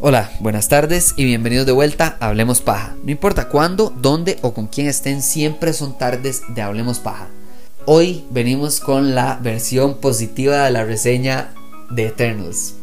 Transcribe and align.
Hola, 0.00 0.30
buenas 0.38 0.68
tardes 0.68 1.14
y 1.16 1.24
bienvenidos 1.24 1.66
de 1.66 1.72
vuelta 1.72 2.16
a 2.20 2.28
Hablemos 2.28 2.60
Paja. 2.60 2.94
No 3.02 3.10
importa 3.10 3.48
cuándo, 3.48 3.92
dónde 4.00 4.38
o 4.42 4.54
con 4.54 4.68
quién 4.68 4.86
estén, 4.86 5.20
siempre 5.20 5.72
son 5.72 5.98
tardes 5.98 6.42
de 6.54 6.62
Hablemos 6.62 7.00
Paja. 7.00 7.26
Hoy 7.86 8.24
venimos 8.30 8.78
con 8.78 9.16
la 9.16 9.40
versión 9.42 10.00
positiva 10.00 10.64
de 10.64 10.70
la 10.70 10.84
reseña 10.84 11.54
de 11.90 12.06
Eternals. 12.06 12.76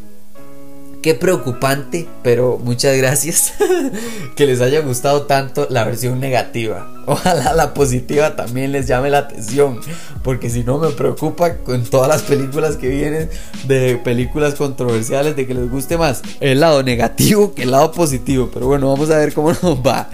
Qué 1.04 1.14
preocupante, 1.14 2.08
pero 2.22 2.58
muchas 2.64 2.96
gracias 2.96 3.52
que 4.36 4.46
les 4.46 4.62
haya 4.62 4.80
gustado 4.80 5.24
tanto 5.24 5.66
la 5.68 5.84
versión 5.84 6.18
negativa. 6.18 6.90
Ojalá 7.06 7.52
la 7.52 7.74
positiva 7.74 8.36
también 8.36 8.72
les 8.72 8.86
llame 8.86 9.10
la 9.10 9.18
atención, 9.18 9.80
porque 10.22 10.48
si 10.48 10.64
no 10.64 10.78
me 10.78 10.88
preocupa 10.92 11.58
con 11.58 11.84
todas 11.84 12.08
las 12.08 12.22
películas 12.22 12.76
que 12.76 12.88
vienen 12.88 13.28
de 13.68 14.00
películas 14.02 14.54
controversiales 14.54 15.36
de 15.36 15.46
que 15.46 15.52
les 15.52 15.70
guste 15.70 15.98
más 15.98 16.22
el 16.40 16.60
lado 16.60 16.82
negativo 16.82 17.54
que 17.54 17.64
el 17.64 17.72
lado 17.72 17.92
positivo. 17.92 18.48
Pero 18.50 18.66
bueno, 18.66 18.88
vamos 18.88 19.10
a 19.10 19.18
ver 19.18 19.34
cómo 19.34 19.48
nos 19.62 19.86
va. 19.86 20.08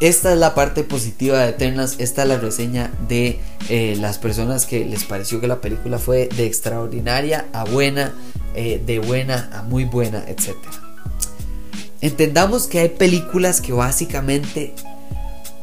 Esta 0.00 0.34
es 0.34 0.38
la 0.38 0.54
parte 0.54 0.82
positiva 0.82 1.38
de 1.38 1.48
Eternas, 1.52 1.94
esta 2.00 2.24
es 2.24 2.28
la 2.28 2.36
reseña 2.36 2.90
de 3.08 3.40
eh, 3.70 3.96
las 3.98 4.18
personas 4.18 4.66
que 4.66 4.84
les 4.84 5.04
pareció 5.04 5.40
que 5.40 5.48
la 5.48 5.62
película 5.62 5.98
fue 5.98 6.28
de 6.36 6.44
extraordinaria 6.44 7.46
a 7.54 7.64
buena 7.64 8.12
eh, 8.54 8.82
de 8.84 8.98
buena 8.98 9.50
a 9.52 9.62
muy 9.62 9.84
buena, 9.84 10.24
etc. 10.28 10.56
Entendamos 12.00 12.66
que 12.66 12.80
hay 12.80 12.88
películas 12.90 13.60
que 13.60 13.72
básicamente 13.72 14.74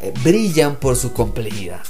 eh, 0.02 0.13
brillan 0.23 0.75
por 0.77 0.95
su 0.95 1.13
complejidad. 1.13 1.81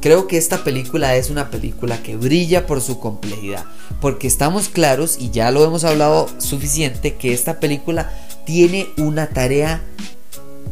Creo 0.00 0.26
que 0.26 0.38
esta 0.38 0.64
película 0.64 1.14
es 1.16 1.28
una 1.28 1.50
película 1.50 2.02
que 2.02 2.16
brilla 2.16 2.66
por 2.66 2.80
su 2.80 2.98
complejidad, 2.98 3.64
porque 4.00 4.26
estamos 4.26 4.68
claros 4.68 5.18
y 5.18 5.30
ya 5.30 5.50
lo 5.50 5.62
hemos 5.64 5.84
hablado 5.84 6.28
suficiente 6.38 7.16
que 7.16 7.34
esta 7.34 7.60
película 7.60 8.10
tiene 8.46 8.88
una 8.96 9.28
tarea 9.28 9.82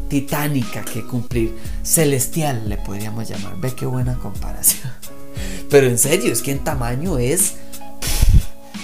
titánica 0.08 0.82
que 0.82 1.04
cumplir, 1.04 1.54
celestial 1.82 2.68
le 2.68 2.78
podríamos 2.78 3.28
llamar. 3.28 3.60
Ve 3.60 3.74
qué 3.74 3.84
buena 3.84 4.14
comparación. 4.18 4.90
Pero 5.70 5.86
en 5.86 5.98
serio, 5.98 6.32
es 6.32 6.40
que 6.40 6.52
en 6.52 6.64
tamaño 6.64 7.18
es 7.18 7.54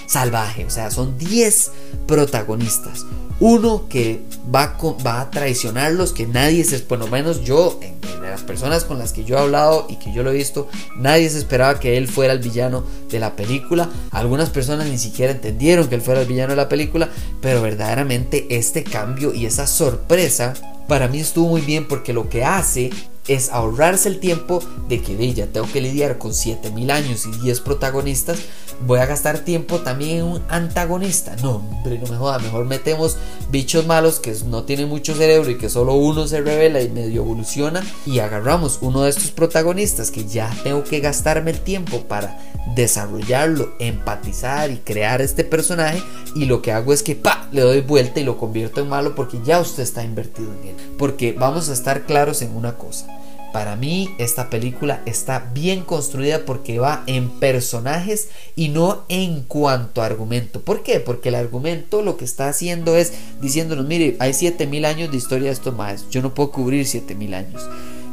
salvaje. 0.06 0.64
O 0.64 0.70
sea, 0.70 0.90
son 0.90 1.18
10 1.18 1.70
protagonistas. 2.06 3.04
Uno 3.40 3.88
que 3.88 4.22
va, 4.54 4.76
va 5.04 5.20
a 5.20 5.30
traicionarlos, 5.30 6.12
que 6.12 6.26
nadie 6.26 6.64
se, 6.64 6.78
por 6.80 6.98
lo 6.98 7.08
menos 7.08 7.42
yo, 7.42 7.78
de 7.80 8.30
las 8.30 8.42
personas 8.42 8.84
con 8.84 8.98
las 8.98 9.12
que 9.12 9.24
yo 9.24 9.36
he 9.36 9.40
hablado 9.40 9.86
y 9.88 9.96
que 9.96 10.12
yo 10.12 10.22
lo 10.22 10.30
he 10.30 10.34
visto, 10.34 10.68
nadie 10.96 11.28
se 11.28 11.38
esperaba 11.38 11.80
que 11.80 11.96
él 11.96 12.08
fuera 12.08 12.32
el 12.32 12.38
villano 12.38 12.84
de 13.10 13.18
la 13.18 13.36
película. 13.36 13.90
Algunas 14.12 14.50
personas 14.50 14.86
ni 14.86 14.98
siquiera 14.98 15.32
entendieron 15.32 15.88
que 15.88 15.96
él 15.96 16.00
fuera 16.00 16.20
el 16.20 16.28
villano 16.28 16.50
de 16.50 16.56
la 16.56 16.68
película, 16.68 17.08
pero 17.40 17.60
verdaderamente 17.60 18.46
este 18.50 18.84
cambio 18.84 19.34
y 19.34 19.46
esa 19.46 19.66
sorpresa 19.66 20.54
para 20.88 21.08
mí 21.08 21.20
estuvo 21.20 21.48
muy 21.48 21.62
bien 21.62 21.88
porque 21.88 22.12
lo 22.12 22.28
que 22.28 22.44
hace 22.44 22.90
es 23.26 23.50
ahorrarse 23.50 24.08
el 24.08 24.20
tiempo 24.20 24.62
de 24.88 25.00
que 25.00 25.32
ya 25.32 25.46
tengo 25.46 25.66
que 25.72 25.80
lidiar 25.80 26.18
con 26.18 26.34
7000 26.34 26.90
años 26.90 27.26
y 27.26 27.30
10 27.42 27.60
protagonistas, 27.60 28.38
voy 28.86 28.98
a 28.98 29.06
gastar 29.06 29.40
tiempo 29.40 29.80
también 29.80 30.18
en 30.18 30.24
un 30.24 30.42
antagonista. 30.48 31.36
No, 31.42 31.56
hombre, 31.56 31.98
no 31.98 32.06
me 32.06 32.16
joda, 32.16 32.38
mejor 32.38 32.66
metemos 32.66 33.16
bichos 33.50 33.86
malos 33.86 34.20
que 34.20 34.34
no 34.46 34.64
tienen 34.64 34.88
mucho 34.88 35.14
cerebro 35.14 35.50
y 35.50 35.58
que 35.58 35.70
solo 35.70 35.94
uno 35.94 36.26
se 36.26 36.40
revela 36.40 36.82
y 36.82 36.90
medio 36.90 37.22
evoluciona 37.22 37.82
y 38.04 38.18
agarramos 38.18 38.78
uno 38.82 39.02
de 39.02 39.10
estos 39.10 39.30
protagonistas 39.30 40.10
que 40.10 40.24
ya 40.24 40.54
tengo 40.62 40.84
que 40.84 41.00
gastarme 41.00 41.52
el 41.52 41.60
tiempo 41.60 42.02
para 42.02 42.38
desarrollarlo, 42.74 43.74
empatizar 43.78 44.70
y 44.70 44.78
crear 44.78 45.20
este 45.20 45.44
personaje 45.44 46.02
y 46.34 46.46
lo 46.46 46.62
que 46.62 46.72
hago 46.72 46.92
es 46.92 47.02
que 47.02 47.14
pa 47.14 47.48
le 47.52 47.60
doy 47.60 47.80
vuelta 47.82 48.20
y 48.20 48.24
lo 48.24 48.38
convierto 48.38 48.80
en 48.80 48.88
malo 48.88 49.14
porque 49.14 49.38
ya 49.44 49.60
usted 49.60 49.82
está 49.82 50.02
invertido 50.02 50.52
en 50.60 50.68
él. 50.68 50.76
Porque 50.98 51.32
vamos 51.32 51.68
a 51.68 51.72
estar 51.72 52.06
claros 52.06 52.42
en 52.42 52.56
una 52.56 52.76
cosa. 52.76 53.06
Para 53.52 53.76
mí 53.76 54.12
esta 54.18 54.50
película 54.50 55.00
está 55.06 55.50
bien 55.54 55.82
construida 55.82 56.44
porque 56.44 56.80
va 56.80 57.04
en 57.06 57.30
personajes 57.38 58.28
y 58.56 58.68
no 58.68 59.04
en 59.08 59.42
cuanto 59.42 60.02
a 60.02 60.06
argumento. 60.06 60.60
¿Por 60.60 60.82
qué? 60.82 60.98
Porque 60.98 61.28
el 61.28 61.36
argumento 61.36 62.02
lo 62.02 62.16
que 62.16 62.24
está 62.24 62.48
haciendo 62.48 62.96
es 62.96 63.12
diciéndonos, 63.40 63.86
mire, 63.86 64.16
hay 64.18 64.34
7000 64.34 64.84
años 64.84 65.10
de 65.12 65.18
historia 65.18 65.46
de 65.46 65.52
estos 65.52 65.74
yo 66.10 66.20
no 66.20 66.34
puedo 66.34 66.50
cubrir 66.50 66.84
7000 66.84 67.34
años. 67.34 67.62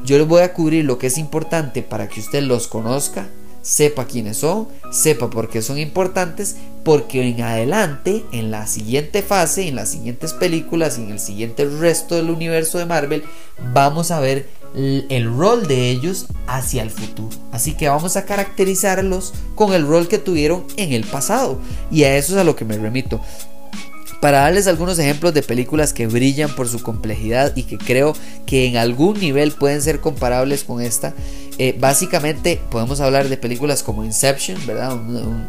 Yo 0.06 0.20
les 0.20 0.28
voy 0.28 0.44
a 0.44 0.54
cubrir 0.54 0.86
lo 0.86 1.00
que 1.00 1.08
es 1.08 1.18
importante 1.18 1.82
para 1.82 2.08
que 2.08 2.20
usted 2.20 2.44
los 2.44 2.68
conozca, 2.68 3.28
sepa 3.62 4.06
quiénes 4.06 4.38
son, 4.38 4.68
sepa 4.92 5.30
por 5.30 5.50
qué 5.50 5.62
son 5.62 5.78
importantes, 5.78 6.56
porque 6.84 7.28
en 7.28 7.42
adelante, 7.42 8.26
en 8.32 8.52
la 8.52 8.68
siguiente 8.68 9.22
fase, 9.22 9.68
en 9.68 9.76
las 9.76 9.90
siguientes 9.90 10.34
películas 10.34 10.98
y 10.98 11.04
en 11.04 11.12
el 11.12 11.20
siguiente 11.20 11.66
resto 11.66 12.16
del 12.16 12.30
universo 12.30 12.78
de 12.78 12.86
Marvel, 12.86 13.24
vamos 13.74 14.12
a 14.12 14.20
ver 14.20 14.48
el 14.74 15.36
rol 15.36 15.68
de 15.68 15.90
ellos 15.90 16.28
hacia 16.48 16.82
el 16.82 16.90
futuro. 16.90 17.36
Así 17.52 17.74
que 17.74 17.90
vamos 17.90 18.16
a 18.16 18.26
caracterizarlos 18.26 19.34
con 19.56 19.74
el 19.74 19.86
rol 19.86 20.08
que 20.08 20.18
tuvieron 20.18 20.66
en 20.78 20.94
el 20.94 21.04
pasado. 21.04 21.60
Y 21.92 22.04
a 22.04 22.18
eso 22.18 22.34
es 22.34 22.40
a 22.40 22.44
lo 22.44 22.56
que 22.56 22.66
me 22.66 22.78
remito 22.78 23.22
para 24.22 24.42
darles 24.42 24.68
algunos 24.68 25.00
ejemplos 25.00 25.34
de 25.34 25.42
películas 25.42 25.92
que 25.92 26.08
brillan 26.08 26.56
por 26.56 26.70
su 26.70 26.82
complejidad 26.82 27.54
y 27.56 27.64
que 27.64 27.78
creo 27.78 28.14
que 28.46 28.68
en 28.68 28.78
algún 28.78 29.20
nivel 29.20 29.52
pueden 29.52 29.82
ser 29.82 30.00
comparables 30.00 30.64
con 30.64 30.82
esta. 30.82 31.14
Eh, 31.58 31.76
básicamente 31.78 32.62
podemos 32.70 33.02
hablar 33.02 33.30
de 33.30 33.38
películas 33.38 33.84
como 33.84 34.04
Inception, 34.04 34.58
¿verdad? 34.66 34.94
Un, 34.94 35.46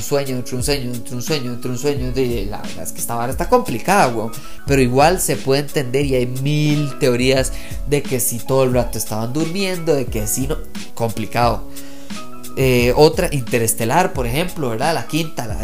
sueño 0.00 0.36
entre 0.36 0.56
un 0.56 0.62
sueño, 0.62 0.92
entre 0.92 1.14
un 1.14 1.22
sueño, 1.22 1.52
entre 1.52 1.70
un 1.70 1.78
sueño. 1.78 2.12
De, 2.12 2.46
la 2.46 2.62
verdad 2.62 2.84
es 2.84 2.92
que 2.92 3.00
esta 3.00 3.16
vara 3.16 3.32
está 3.32 3.48
complicada, 3.48 4.08
weón. 4.08 4.32
Pero 4.66 4.80
igual 4.80 5.20
se 5.20 5.36
puede 5.36 5.62
entender 5.62 6.06
y 6.06 6.14
hay 6.14 6.26
mil 6.26 6.96
teorías 6.98 7.52
de 7.88 8.02
que 8.02 8.20
si 8.20 8.38
todo 8.38 8.64
el 8.64 8.72
rato 8.72 8.98
estaban 8.98 9.32
durmiendo, 9.32 9.94
de 9.94 10.06
que 10.06 10.26
si 10.28 10.46
no. 10.46 10.58
Complicado. 10.94 11.64
Eh, 12.54 12.92
otra 12.96 13.30
interestelar, 13.32 14.12
por 14.12 14.26
ejemplo, 14.26 14.68
¿verdad? 14.68 14.92
La 14.92 15.06
quinta, 15.06 15.46
la 15.46 15.58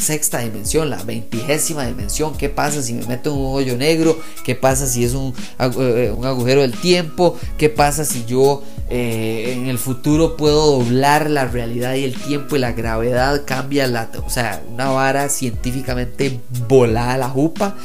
sexta 0.00 0.38
dimensión, 0.38 0.88
la 0.88 1.02
veintigésima 1.02 1.86
dimensión. 1.86 2.34
¿Qué 2.38 2.48
pasa 2.48 2.82
si 2.82 2.94
me 2.94 3.06
meto 3.06 3.30
en 3.30 3.36
un 3.38 3.54
hoyo 3.54 3.76
negro? 3.76 4.18
¿Qué 4.42 4.54
pasa 4.54 4.86
si 4.86 5.04
es 5.04 5.12
un, 5.12 5.34
eh, 5.58 6.10
un 6.16 6.24
agujero 6.24 6.62
del 6.62 6.72
tiempo? 6.72 7.36
¿Qué 7.58 7.68
pasa 7.68 8.06
si 8.06 8.24
yo 8.24 8.62
eh, 8.88 9.52
en 9.54 9.68
el 9.68 9.76
futuro 9.76 10.38
puedo 10.38 10.78
doblar 10.78 11.28
la 11.28 11.44
realidad 11.44 11.96
y 11.96 12.04
el 12.04 12.14
tiempo 12.14 12.56
y 12.56 12.60
la 12.60 12.72
gravedad 12.72 13.42
cambia 13.44 13.86
la... 13.86 14.10
O 14.26 14.30
sea, 14.30 14.62
una 14.72 14.88
vara 14.88 15.28
científicamente 15.28 16.40
volada 16.66 17.18
la 17.18 17.28
jupa. 17.28 17.76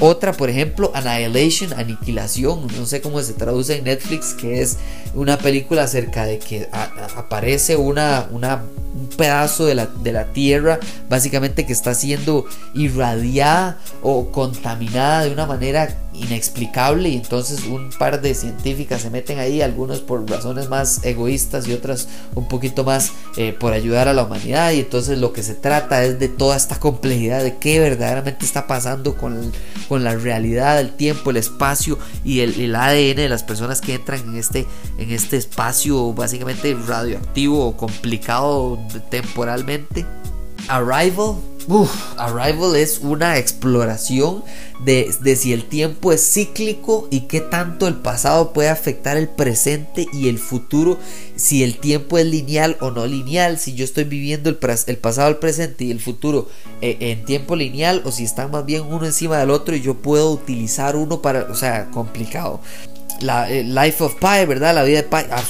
Otra, 0.00 0.32
por 0.32 0.50
ejemplo, 0.50 0.90
Annihilation, 0.92 1.72
Aniquilación, 1.74 2.66
no 2.76 2.86
sé 2.86 3.00
cómo 3.00 3.22
se 3.22 3.34
traduce 3.34 3.76
en 3.76 3.84
Netflix, 3.84 4.34
que 4.34 4.60
es 4.60 4.78
una 5.18 5.36
película 5.36 5.82
acerca 5.82 6.24
de 6.24 6.38
que 6.38 6.68
aparece 7.16 7.76
una, 7.76 8.28
un 8.30 8.40
pedazo 9.16 9.66
de 9.66 9.74
la, 9.74 9.86
de 9.86 10.12
la 10.12 10.32
Tierra, 10.32 10.78
básicamente 11.08 11.66
que 11.66 11.72
está 11.72 11.94
siendo 11.94 12.46
irradiada 12.74 13.78
o 14.02 14.30
contaminada 14.30 15.24
de 15.24 15.32
una 15.32 15.46
manera 15.46 15.96
inexplicable 16.20 17.10
y 17.10 17.16
entonces 17.16 17.64
un 17.64 17.90
par 17.90 18.20
de 18.20 18.34
científicas 18.34 19.02
se 19.02 19.10
meten 19.10 19.38
ahí, 19.38 19.62
algunos 19.62 20.00
por 20.00 20.28
razones 20.28 20.68
más 20.68 21.04
egoístas 21.04 21.68
y 21.68 21.72
otras 21.72 22.08
un 22.34 22.48
poquito 22.48 22.84
más 22.84 23.12
eh, 23.36 23.52
por 23.58 23.72
ayudar 23.72 24.08
a 24.08 24.12
la 24.12 24.24
humanidad 24.24 24.72
y 24.72 24.80
entonces 24.80 25.18
lo 25.18 25.32
que 25.32 25.42
se 25.42 25.54
trata 25.54 26.04
es 26.04 26.18
de 26.18 26.28
toda 26.28 26.56
esta 26.56 26.78
complejidad 26.78 27.42
de 27.42 27.56
qué 27.58 27.80
verdaderamente 27.80 28.44
está 28.44 28.66
pasando 28.66 29.16
con, 29.16 29.52
con 29.88 30.04
la 30.04 30.14
realidad, 30.14 30.80
el 30.80 30.90
tiempo, 30.90 31.30
el 31.30 31.36
espacio 31.36 31.98
y 32.24 32.40
el, 32.40 32.60
el, 32.60 32.74
ADN 32.74 33.16
de 33.16 33.28
las 33.28 33.42
personas 33.42 33.80
que 33.80 33.94
entran 33.94 34.20
en 34.20 34.36
este, 34.36 34.66
este 35.12 35.36
espacio 35.36 36.12
básicamente 36.12 36.74
radioactivo 36.86 37.76
complicado 37.76 38.78
temporalmente. 39.10 40.06
Arrival 40.68 41.36
Arrival 42.16 42.76
es 42.76 43.00
una 43.02 43.36
exploración 43.36 44.42
de, 44.84 45.12
si 45.36 45.52
el 45.52 45.64
tiempo 45.64 46.12
es 46.12 46.32
cíclico 46.32 47.08
y 47.10 47.22
qué 47.22 47.42
tanto 47.42 47.86
el 47.86 47.96
pasado 47.96 48.54
puede 48.54 48.70
afectar 48.70 49.18
el 49.18 49.28
presente 49.28 50.06
y 50.10 50.28
el 50.28 50.38
futuro, 50.38 50.98
si 51.36 51.62
el 51.62 51.78
tiempo 51.78 52.16
es 52.16 52.24
lineal 52.24 52.78
o 52.80 52.90
no 52.90 53.06
lineal, 53.06 53.58
si 53.58 53.74
yo 53.74 53.84
estoy 53.84 54.04
viviendo 54.04 54.48
el, 54.48 54.56
pasado, 54.56 55.28
el 55.28 55.36
presente 55.36 55.84
y 55.84 55.90
el 55.90 56.00
futuro 56.00 56.48
eh, 56.80 56.96
en 57.00 57.26
tiempo 57.26 57.54
lineal 57.54 58.00
o 58.06 58.12
si 58.12 58.24
están 58.24 58.50
más 58.50 58.64
bien 58.64 58.84
uno 58.84 59.04
encima 59.04 59.36
del 59.36 59.50
otro 59.50 59.76
y 59.76 59.82
yo 59.82 59.94
puedo 59.94 60.30
utilizar 60.30 60.96
uno 60.96 61.20
para, 61.20 61.50
o 61.50 61.54
sea, 61.54 61.90
complicado. 61.90 62.62
La 63.20 63.50
eh, 63.50 63.64
Life 63.64 64.02
of 64.02 64.14
Pi, 64.14 64.46
¿verdad? 64.46 64.74
La 64.74 64.82
vida 64.82 65.02
de 65.02 65.08
Pi. 65.08 65.16
Ah, 65.30 65.42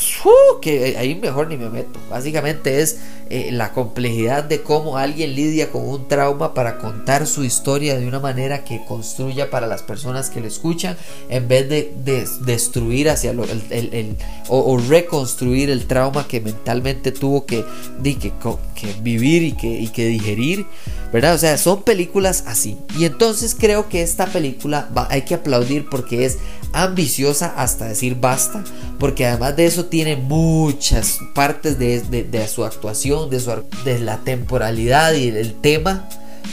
que 0.60 0.96
ahí 0.98 1.14
mejor 1.14 1.48
ni 1.48 1.56
me 1.56 1.68
meto. 1.68 1.98
Básicamente 2.10 2.80
es 2.80 2.98
eh, 3.30 3.50
la 3.52 3.72
complejidad 3.72 4.44
de 4.44 4.62
cómo 4.62 4.96
alguien 4.96 5.34
lidia 5.34 5.70
con 5.70 5.86
un 5.86 6.08
trauma 6.08 6.54
para 6.54 6.78
contar 6.78 7.26
su 7.26 7.44
historia 7.44 7.98
de 7.98 8.06
una 8.06 8.20
manera 8.20 8.64
que 8.64 8.84
construya 8.86 9.50
para 9.50 9.66
las 9.66 9.82
personas 9.82 10.30
que 10.30 10.40
lo 10.40 10.46
escuchan 10.46 10.96
en 11.28 11.46
vez 11.46 11.68
de, 11.68 11.92
destruir 12.40 13.10
hacia 13.10 13.32
lo, 13.32 13.44
el, 13.44 14.16
o, 14.48 14.78
reconstruir 14.78 15.70
el 15.70 15.86
trauma 15.86 16.26
que 16.26 16.40
mentalmente 16.40 17.12
tuvo 17.12 17.44
que, 17.44 17.64
que, 18.02 18.32
que 18.74 18.92
vivir 19.02 19.42
y 19.42 19.52
que, 19.52 19.68
y 19.68 19.88
que 19.88 20.06
digerir. 20.06 20.66
¿verdad? 21.12 21.34
O 21.34 21.38
sea, 21.38 21.56
son 21.56 21.82
películas 21.82 22.44
así. 22.46 22.76
Y 22.98 23.04
entonces 23.04 23.56
creo 23.58 23.88
que 23.88 24.02
esta 24.02 24.26
película 24.26 24.88
va, 24.96 25.08
hay 25.10 25.22
que 25.22 25.34
aplaudir 25.34 25.88
porque 25.88 26.26
es 26.26 26.38
ambiciosa 26.72 27.54
hasta 27.56 27.86
decir 27.86 28.16
basta, 28.20 28.62
porque 28.98 29.26
además 29.26 29.56
de 29.56 29.66
eso 29.66 29.86
tiene 29.86 30.16
muchas 30.16 31.18
partes 31.34 31.78
de, 31.78 32.48
su 32.48 32.64
actuación, 32.64 33.30
de, 33.30 33.40
su, 33.40 33.52
de 33.84 33.98
la 33.98 34.18
temporalidad 34.18 35.14
y 35.14 35.28
el 35.28 35.54
tema. 35.60 36.08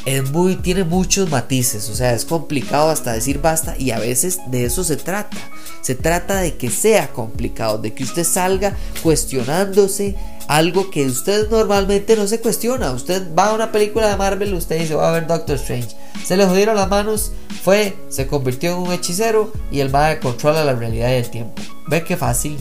Es 0.06 0.30
muy, 0.30 0.56
tiene 0.58 0.84
muchos 0.84 1.30
matices, 1.30 1.90
o 1.90 1.96
sea, 1.96 2.14
es 2.14 2.26
complicado 2.26 2.90
hasta 2.90 3.14
decir 3.14 3.42
basta 3.42 3.76
y 3.78 3.92
a 3.92 4.00
veces 4.00 4.40
de 4.48 4.66
eso 4.66 4.84
se 4.84 4.98
trata. 4.98 5.38
Se 5.82 5.96
trata 5.96 6.42
de 6.42 6.58
que 6.58 6.70
sea 6.70 7.08
complicado, 7.14 7.78
de 7.78 7.94
que 7.94 8.04
usted 8.04 8.24
salga 8.24 8.76
cuestionándose 9.02 10.16
algo 10.48 10.90
que 10.90 11.06
usted 11.06 11.50
normalmente 11.50 12.16
no 12.16 12.28
se 12.28 12.40
cuestiona. 12.40 12.92
Usted 12.92 13.34
va 13.38 13.48
a 13.48 13.54
una 13.54 13.72
película 13.72 14.10
de 14.10 14.18
Marvel, 14.18 14.54
usted 14.54 14.80
dice, 14.80 14.96
va 14.96 15.10
a 15.10 15.14
ver 15.14 15.28
Doctor 15.28 15.56
Strange. 15.56 15.96
Se 16.24 16.38
le 16.38 16.46
jodieron 16.46 16.76
las 16.76 16.90
manos, 16.90 17.32
fue, 17.64 17.96
se 18.10 18.28
convirtió 18.28 18.72
en 18.72 18.78
un 18.78 18.92
hechicero 18.92 19.52
y 19.72 19.80
el 19.80 19.96
a 19.96 20.20
controla 20.20 20.64
la 20.64 20.74
realidad 20.74 21.10
del 21.10 21.30
tiempo. 21.30 21.62
Ve 21.88 22.04
qué 22.04 22.18
fácil. 22.18 22.58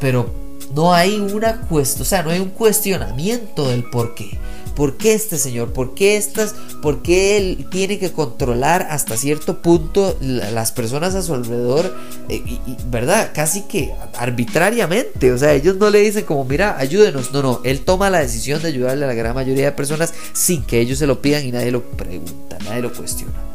Pero 0.00 0.32
no 0.74 0.92
hay 0.94 1.18
una 1.18 1.60
cuestión, 1.62 2.02
o 2.02 2.04
sea, 2.04 2.22
no 2.22 2.30
hay 2.30 2.40
un 2.40 2.50
cuestionamiento 2.50 3.68
del 3.68 3.84
por 3.84 4.14
qué. 4.14 4.38
¿Por 4.74 4.96
qué 4.96 5.14
este 5.14 5.38
señor? 5.38 5.72
¿Por 5.72 5.94
qué 5.94 6.16
estas? 6.16 6.54
¿Por 6.80 7.02
qué 7.02 7.36
él 7.36 7.66
tiene 7.70 7.98
que 7.98 8.10
controlar 8.12 8.86
hasta 8.90 9.16
cierto 9.16 9.60
punto 9.60 10.16
las 10.20 10.72
personas 10.72 11.14
a 11.14 11.22
su 11.22 11.34
alrededor? 11.34 11.94
Eh, 12.28 12.42
¿Verdad? 12.90 13.32
Casi 13.34 13.62
que 13.62 13.92
arbitrariamente. 14.16 15.32
O 15.32 15.38
sea, 15.38 15.52
ellos 15.52 15.76
no 15.76 15.90
le 15.90 16.00
dicen 16.00 16.24
como, 16.24 16.44
mira, 16.44 16.78
ayúdenos. 16.78 17.32
No, 17.32 17.42
no. 17.42 17.60
Él 17.64 17.80
toma 17.80 18.10
la 18.10 18.20
decisión 18.20 18.62
de 18.62 18.68
ayudarle 18.68 19.04
a 19.04 19.08
la 19.08 19.14
gran 19.14 19.34
mayoría 19.34 19.66
de 19.66 19.72
personas 19.72 20.14
sin 20.32 20.62
que 20.62 20.80
ellos 20.80 20.98
se 20.98 21.06
lo 21.06 21.20
pidan 21.20 21.44
y 21.44 21.52
nadie 21.52 21.70
lo 21.70 21.82
pregunta, 21.82 22.58
nadie 22.64 22.82
lo 22.82 22.92
cuestiona. 22.92 23.52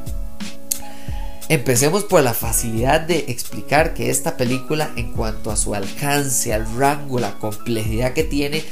Empecemos 1.50 2.04
por 2.04 2.22
la 2.24 2.34
facilidad 2.34 3.00
de 3.00 3.20
explicar 3.30 3.94
que 3.94 4.10
esta 4.10 4.36
película 4.36 4.92
en 4.98 5.14
cuanto 5.14 5.50
a 5.50 5.56
su 5.56 5.74
alcance, 5.74 6.54
al 6.54 6.66
rango, 6.76 7.22
la 7.22 7.40
complejidad 7.40 8.12
que 8.12 8.26
tiene, 8.26 8.66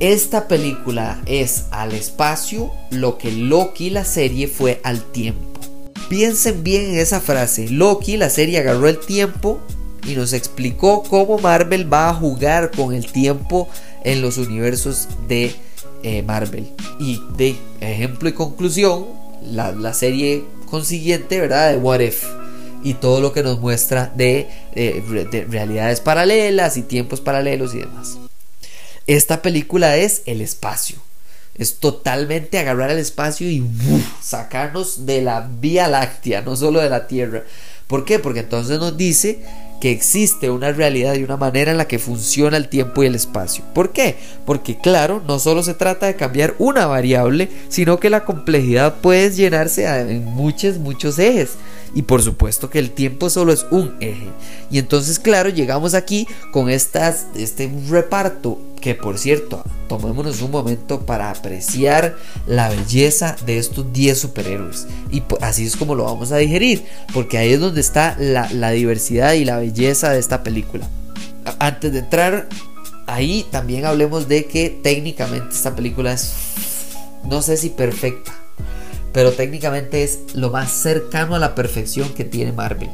esta 0.00 0.48
película 0.48 1.20
es 1.26 1.66
al 1.70 1.92
espacio 1.92 2.72
lo 2.90 3.16
que 3.16 3.30
Loki 3.30 3.90
la 3.90 4.04
serie 4.04 4.48
fue 4.48 4.80
al 4.84 5.02
tiempo. 5.02 5.60
Piensen 6.08 6.62
bien 6.62 6.90
en 6.90 6.98
esa 6.98 7.20
frase. 7.20 7.68
Loki 7.68 8.16
la 8.16 8.28
serie 8.28 8.58
agarró 8.58 8.88
el 8.88 8.98
tiempo 8.98 9.60
y 10.06 10.14
nos 10.14 10.32
explicó 10.32 11.02
cómo 11.02 11.38
Marvel 11.38 11.90
va 11.92 12.10
a 12.10 12.14
jugar 12.14 12.70
con 12.70 12.94
el 12.94 13.10
tiempo 13.10 13.68
en 14.04 14.20
los 14.20 14.36
universos 14.36 15.08
de 15.28 15.54
eh, 16.02 16.22
Marvel. 16.22 16.68
Y 16.98 17.22
de 17.36 17.56
ejemplo 17.80 18.28
y 18.28 18.32
conclusión, 18.32 19.06
la, 19.50 19.94
serie 19.94 20.44
consiguiente, 20.70 21.40
¿verdad? 21.40 21.72
De 21.72 21.78
What 21.78 22.00
If 22.00 22.24
y 22.82 22.94
todo 22.94 23.20
lo 23.20 23.32
que 23.32 23.42
nos 23.42 23.60
muestra 23.60 24.12
de, 24.14 24.48
de, 24.74 25.46
realidades 25.48 26.00
paralelas 26.00 26.76
y 26.76 26.82
tiempos 26.82 27.20
paralelos 27.22 27.74
y 27.74 27.78
demás. 27.78 28.18
Esta 29.06 29.42
película 29.42 29.96
es 29.96 30.22
el 30.26 30.40
espacio. 30.40 30.96
Es 31.56 31.76
totalmente 31.76 32.58
agarrar 32.58 32.90
el 32.90 32.98
espacio 32.98 33.48
y 33.48 33.64
sacarnos 34.20 35.06
de 35.06 35.22
la 35.22 35.48
Vía 35.60 35.86
Láctea, 35.86 36.42
no 36.42 36.56
solo 36.56 36.80
de 36.80 36.90
la 36.90 37.06
Tierra. 37.06 37.44
¿Por 37.86 38.04
qué? 38.04 38.18
Porque 38.18 38.40
entonces 38.40 38.78
nos 38.80 38.96
dice 38.96 39.40
que 39.80 39.90
existe 39.90 40.50
una 40.50 40.72
realidad 40.72 41.14
y 41.14 41.22
una 41.22 41.36
manera 41.36 41.70
en 41.70 41.76
la 41.76 41.86
que 41.86 41.98
funciona 41.98 42.56
el 42.56 42.68
tiempo 42.70 43.02
y 43.02 43.06
el 43.06 43.14
espacio. 43.14 43.62
¿Por 43.74 43.92
qué? 43.92 44.16
Porque 44.46 44.78
claro, 44.78 45.22
no 45.28 45.38
solo 45.38 45.62
se 45.62 45.74
trata 45.74 46.06
de 46.06 46.16
cambiar 46.16 46.54
una 46.58 46.86
variable, 46.86 47.50
sino 47.68 48.00
que 48.00 48.08
la 48.08 48.24
complejidad 48.24 48.96
puede 49.02 49.30
llenarse 49.30 49.86
en 49.86 50.24
muchos, 50.24 50.78
muchos 50.78 51.18
ejes. 51.18 51.50
Y 51.94 52.02
por 52.02 52.22
supuesto 52.22 52.70
que 52.70 52.78
el 52.78 52.90
tiempo 52.90 53.30
solo 53.30 53.52
es 53.52 53.66
un 53.70 53.94
eje. 54.00 54.26
Y 54.70 54.78
entonces, 54.78 55.18
claro, 55.18 55.50
llegamos 55.50 55.94
aquí 55.94 56.26
con 56.50 56.70
estas, 56.70 57.26
este 57.36 57.70
reparto 57.88 58.58
que 58.84 58.94
por 58.94 59.16
cierto, 59.16 59.64
tomémonos 59.88 60.42
un 60.42 60.50
momento 60.50 61.06
para 61.06 61.30
apreciar 61.30 62.18
la 62.46 62.68
belleza 62.68 63.34
de 63.46 63.56
estos 63.56 63.90
10 63.94 64.18
superhéroes. 64.18 64.86
Y 65.10 65.22
así 65.40 65.64
es 65.64 65.78
como 65.78 65.94
lo 65.94 66.04
vamos 66.04 66.32
a 66.32 66.36
digerir, 66.36 66.84
porque 67.14 67.38
ahí 67.38 67.54
es 67.54 67.60
donde 67.60 67.80
está 67.80 68.14
la, 68.18 68.46
la 68.52 68.72
diversidad 68.72 69.32
y 69.32 69.46
la 69.46 69.56
belleza 69.56 70.10
de 70.10 70.18
esta 70.18 70.42
película. 70.42 70.86
Antes 71.58 71.94
de 71.94 72.00
entrar 72.00 72.46
ahí, 73.06 73.46
también 73.50 73.86
hablemos 73.86 74.28
de 74.28 74.44
que 74.44 74.68
técnicamente 74.68 75.54
esta 75.54 75.74
película 75.74 76.12
es, 76.12 76.34
no 77.24 77.40
sé 77.40 77.56
si 77.56 77.70
perfecta, 77.70 78.34
pero 79.14 79.32
técnicamente 79.32 80.04
es 80.04 80.18
lo 80.34 80.50
más 80.50 80.70
cercano 80.70 81.36
a 81.36 81.38
la 81.38 81.54
perfección 81.54 82.10
que 82.10 82.24
tiene 82.24 82.52
Marvel. 82.52 82.90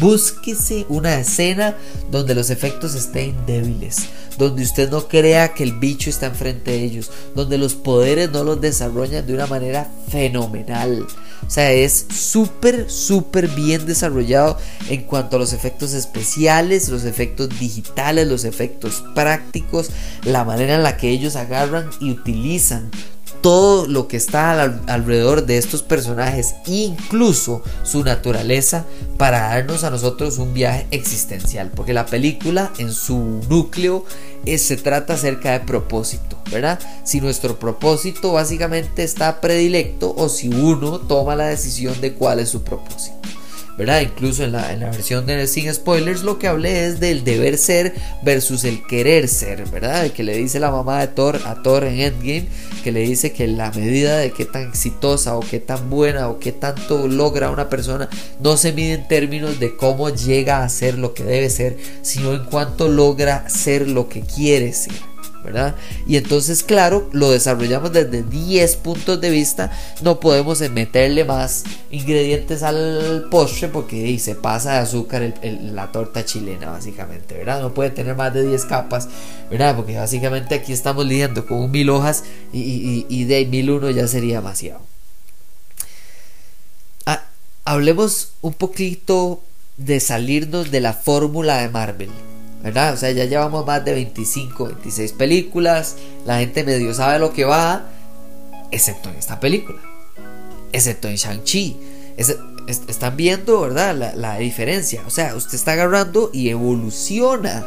Búsquese 0.00 0.86
una 0.88 1.20
escena 1.20 1.76
donde 2.10 2.34
los 2.34 2.50
efectos 2.50 2.94
estén 2.94 3.34
débiles, 3.46 4.06
donde 4.38 4.62
usted 4.62 4.90
no 4.90 5.06
crea 5.06 5.54
que 5.54 5.62
el 5.62 5.78
bicho 5.78 6.10
está 6.10 6.26
enfrente 6.26 6.72
de 6.72 6.82
ellos, 6.82 7.10
donde 7.34 7.58
los 7.58 7.74
poderes 7.74 8.30
no 8.30 8.42
los 8.42 8.60
desarrollan 8.60 9.26
de 9.26 9.34
una 9.34 9.46
manera 9.46 9.90
fenomenal. 10.08 11.06
O 11.46 11.50
sea, 11.50 11.72
es 11.72 12.06
súper, 12.10 12.90
súper 12.90 13.48
bien 13.48 13.84
desarrollado 13.84 14.58
en 14.88 15.02
cuanto 15.02 15.36
a 15.36 15.38
los 15.38 15.52
efectos 15.52 15.92
especiales, 15.92 16.88
los 16.88 17.04
efectos 17.04 17.48
digitales, 17.58 18.28
los 18.28 18.44
efectos 18.44 19.04
prácticos, 19.14 19.90
la 20.24 20.44
manera 20.44 20.76
en 20.76 20.82
la 20.82 20.96
que 20.96 21.10
ellos 21.10 21.36
agarran 21.36 21.90
y 22.00 22.10
utilizan 22.10 22.90
todo 23.42 23.86
lo 23.86 24.08
que 24.08 24.16
está 24.16 24.62
alrededor 24.86 25.44
de 25.44 25.58
estos 25.58 25.82
personajes, 25.82 26.54
incluso 26.66 27.62
su 27.82 28.04
naturaleza, 28.04 28.86
para 29.18 29.40
darnos 29.40 29.84
a 29.84 29.90
nosotros 29.90 30.38
un 30.38 30.54
viaje 30.54 30.86
existencial. 30.92 31.70
Porque 31.74 31.92
la 31.92 32.06
película 32.06 32.72
en 32.78 32.92
su 32.92 33.40
núcleo 33.48 34.04
se 34.56 34.76
trata 34.76 35.14
acerca 35.14 35.52
de 35.52 35.60
propósito, 35.60 36.38
¿verdad? 36.50 36.78
Si 37.04 37.20
nuestro 37.20 37.58
propósito 37.58 38.32
básicamente 38.32 39.02
está 39.02 39.40
predilecto 39.40 40.14
o 40.16 40.28
si 40.28 40.48
uno 40.48 41.00
toma 41.00 41.36
la 41.36 41.46
decisión 41.46 42.00
de 42.00 42.14
cuál 42.14 42.38
es 42.38 42.48
su 42.48 42.62
propósito. 42.62 43.16
¿Verdad? 43.76 44.00
Incluso 44.00 44.44
en 44.44 44.52
la, 44.52 44.74
versión 44.90 45.26
de 45.26 45.46
Sin 45.46 45.72
Spoilers 45.72 46.22
lo 46.22 46.38
que 46.38 46.48
hablé 46.48 46.86
es 46.86 47.00
del 47.00 47.24
deber 47.24 47.58
ser 47.58 47.94
versus 48.22 48.64
el 48.64 48.86
querer 48.86 49.28
ser, 49.28 49.68
¿verdad? 49.70 50.10
Que 50.10 50.22
le 50.22 50.36
dice 50.36 50.60
la 50.60 50.70
mamá 50.70 51.00
de 51.00 51.08
Thor 51.08 51.40
a 51.44 51.62
Thor 51.62 51.84
en 51.84 52.00
Endgame, 52.00 52.48
que 52.82 52.92
le 52.92 53.00
dice 53.00 53.32
que 53.32 53.46
la 53.46 53.70
medida 53.70 54.18
de 54.18 54.32
qué 54.32 54.44
tan 54.44 54.68
exitosa 54.68 55.36
o 55.36 55.40
qué 55.40 55.60
tan 55.60 55.90
buena 55.90 56.28
o 56.28 56.38
qué 56.38 56.52
tanto 56.52 57.08
logra 57.08 57.50
una 57.50 57.68
persona 57.68 58.08
no 58.40 58.56
se 58.56 58.72
mide 58.72 58.94
en 58.94 59.08
términos 59.08 59.58
de 59.58 59.76
cómo 59.76 60.10
llega 60.10 60.62
a 60.62 60.68
ser 60.68 60.98
lo 60.98 61.14
que 61.14 61.24
debe 61.24 61.50
ser, 61.50 61.76
sino 62.02 62.32
en 62.34 62.44
cuanto 62.44 62.88
logra 62.88 63.48
ser 63.48 63.88
lo 63.88 64.08
que 64.08 64.20
quiere 64.20 64.72
ser. 64.72 65.11
Y 66.06 66.16
entonces, 66.16 66.62
claro, 66.62 67.08
lo 67.12 67.30
desarrollamos 67.30 67.92
desde 67.92 68.22
10 68.22 68.76
puntos 68.76 69.20
de 69.20 69.30
vista. 69.30 69.70
No 70.02 70.20
podemos 70.20 70.60
meterle 70.70 71.24
más 71.24 71.64
ingredientes 71.90 72.62
al 72.62 73.26
postre 73.30 73.68
porque 73.68 74.18
se 74.18 74.34
pasa 74.34 74.74
de 74.74 74.78
azúcar 74.78 75.34
la 75.42 75.90
torta 75.90 76.24
chilena, 76.24 76.70
básicamente, 76.70 77.36
¿verdad? 77.36 77.60
No 77.60 77.74
puede 77.74 77.90
tener 77.90 78.14
más 78.14 78.32
de 78.32 78.46
10 78.46 78.64
capas, 78.66 79.08
¿verdad? 79.50 79.76
Porque 79.76 79.96
básicamente 79.96 80.54
aquí 80.54 80.72
estamos 80.72 81.06
lidiando 81.06 81.46
con 81.46 81.70
mil 81.70 81.90
hojas 81.90 82.24
y, 82.52 83.06
y, 83.08 83.24
de 83.24 83.44
mil 83.46 83.70
uno 83.70 83.90
ya 83.90 84.06
sería 84.06 84.36
demasiado. 84.36 84.80
Ah, 87.06 87.24
hablemos 87.64 88.32
un 88.40 88.52
poquito 88.52 89.42
de 89.76 90.00
salirnos 90.00 90.70
de 90.70 90.80
la 90.80 90.92
fórmula 90.92 91.58
de 91.58 91.68
Marvel. 91.68 92.10
¿Verdad? 92.62 92.94
O 92.94 92.96
sea, 92.96 93.10
ya 93.10 93.24
llevamos 93.24 93.66
más 93.66 93.84
de 93.84 93.92
25, 93.92 94.66
26 94.66 95.12
películas, 95.12 95.96
la 96.24 96.38
gente 96.38 96.64
medio 96.64 96.94
sabe 96.94 97.18
lo 97.18 97.32
que 97.32 97.44
va, 97.44 97.86
excepto 98.70 99.10
en 99.10 99.16
esta 99.16 99.40
película, 99.40 99.80
excepto 100.72 101.08
en 101.08 101.16
Shang-Chi. 101.16 101.76
están 102.88 103.16
viendo, 103.16 103.60
¿verdad? 103.60 103.96
La, 103.96 104.14
la, 104.14 104.38
diferencia. 104.38 105.02
O 105.06 105.10
sea, 105.10 105.34
usted 105.34 105.54
está 105.54 105.72
agarrando 105.72 106.30
y 106.32 106.48
evoluciona 106.50 107.66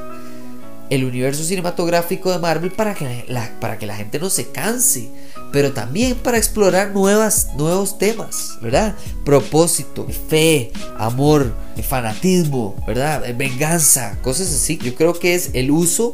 el 0.89 1.03
universo 1.03 1.43
cinematográfico 1.43 2.31
de 2.31 2.39
Marvel 2.39 2.71
para 2.71 2.93
que 2.93 3.25
la, 3.27 3.59
para 3.59 3.77
que 3.77 3.85
la 3.85 3.95
gente 3.95 4.19
no 4.19 4.29
se 4.29 4.51
canse, 4.51 5.09
pero 5.51 5.71
también 5.71 6.15
para 6.15 6.37
explorar 6.37 6.91
nuevas, 6.91 7.49
nuevos 7.55 7.97
temas, 7.97 8.57
¿verdad? 8.61 8.95
Propósito, 9.23 10.07
fe, 10.29 10.71
amor, 10.97 11.53
fanatismo, 11.87 12.75
¿verdad? 12.85 13.23
Venganza, 13.37 14.17
cosas 14.21 14.47
así. 14.47 14.77
Yo 14.77 14.95
creo 14.95 15.13
que 15.13 15.35
es 15.35 15.51
el 15.53 15.71
uso 15.71 16.13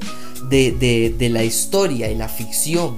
de, 0.49 1.15
de 1.17 1.29
la 1.29 1.43
historia 1.43 2.11
y 2.11 2.15
la 2.15 2.29
ficción 2.29 2.97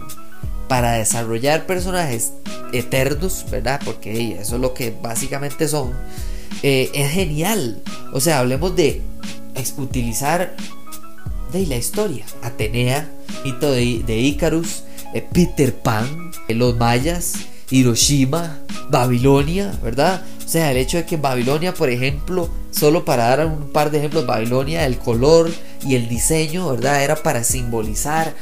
para 0.68 0.94
desarrollar 0.94 1.66
personajes 1.66 2.34
eternos, 2.74 3.46
¿verdad? 3.52 3.80
Porque 3.84 4.38
eso 4.40 4.56
es 4.56 4.62
lo 4.62 4.74
que 4.74 4.92
básicamente 5.02 5.68
son. 5.68 5.94
Eh, 6.64 6.90
es 6.94 7.12
genial. 7.12 7.82
O 8.12 8.20
sea, 8.20 8.40
hablemos 8.40 8.76
de 8.76 9.02
utilizar 9.78 10.56
de 11.52 11.66
la 11.68 11.76
historia. 11.76 12.26
Atenea, 12.42 13.10
mito 13.44 13.72
de, 13.72 14.02
de 14.06 14.18
Icarus, 14.20 14.80
eh, 14.80 14.93
Peter 15.22 15.74
Pan, 15.74 16.32
eh, 16.48 16.56
los 16.56 16.76
mayas, 16.78 17.34
Hiroshima, 17.70 18.60
Babilonia, 18.90 19.72
¿verdad? 19.84 20.24
O 20.46 20.48
sea, 20.48 20.72
el 20.72 20.78
hecho 20.78 20.98
de 20.98 21.06
que 21.06 21.18
Babilonia, 21.18 21.74
por 21.74 21.90
ejemplo, 21.90 22.50
solo 22.72 23.06
para 23.06 23.28
dar 23.30 23.46
un 23.46 23.72
par 23.72 23.92
de 23.92 24.00
ejemplos, 24.00 24.26
Babilonia, 24.26 24.86
el 24.86 24.98
color 24.98 25.52
y 25.86 25.96
el 25.96 26.10
diseño, 26.10 26.70
¿verdad? 26.70 27.04
Era 27.04 27.16
para 27.16 27.44
simbolizar 27.44 28.36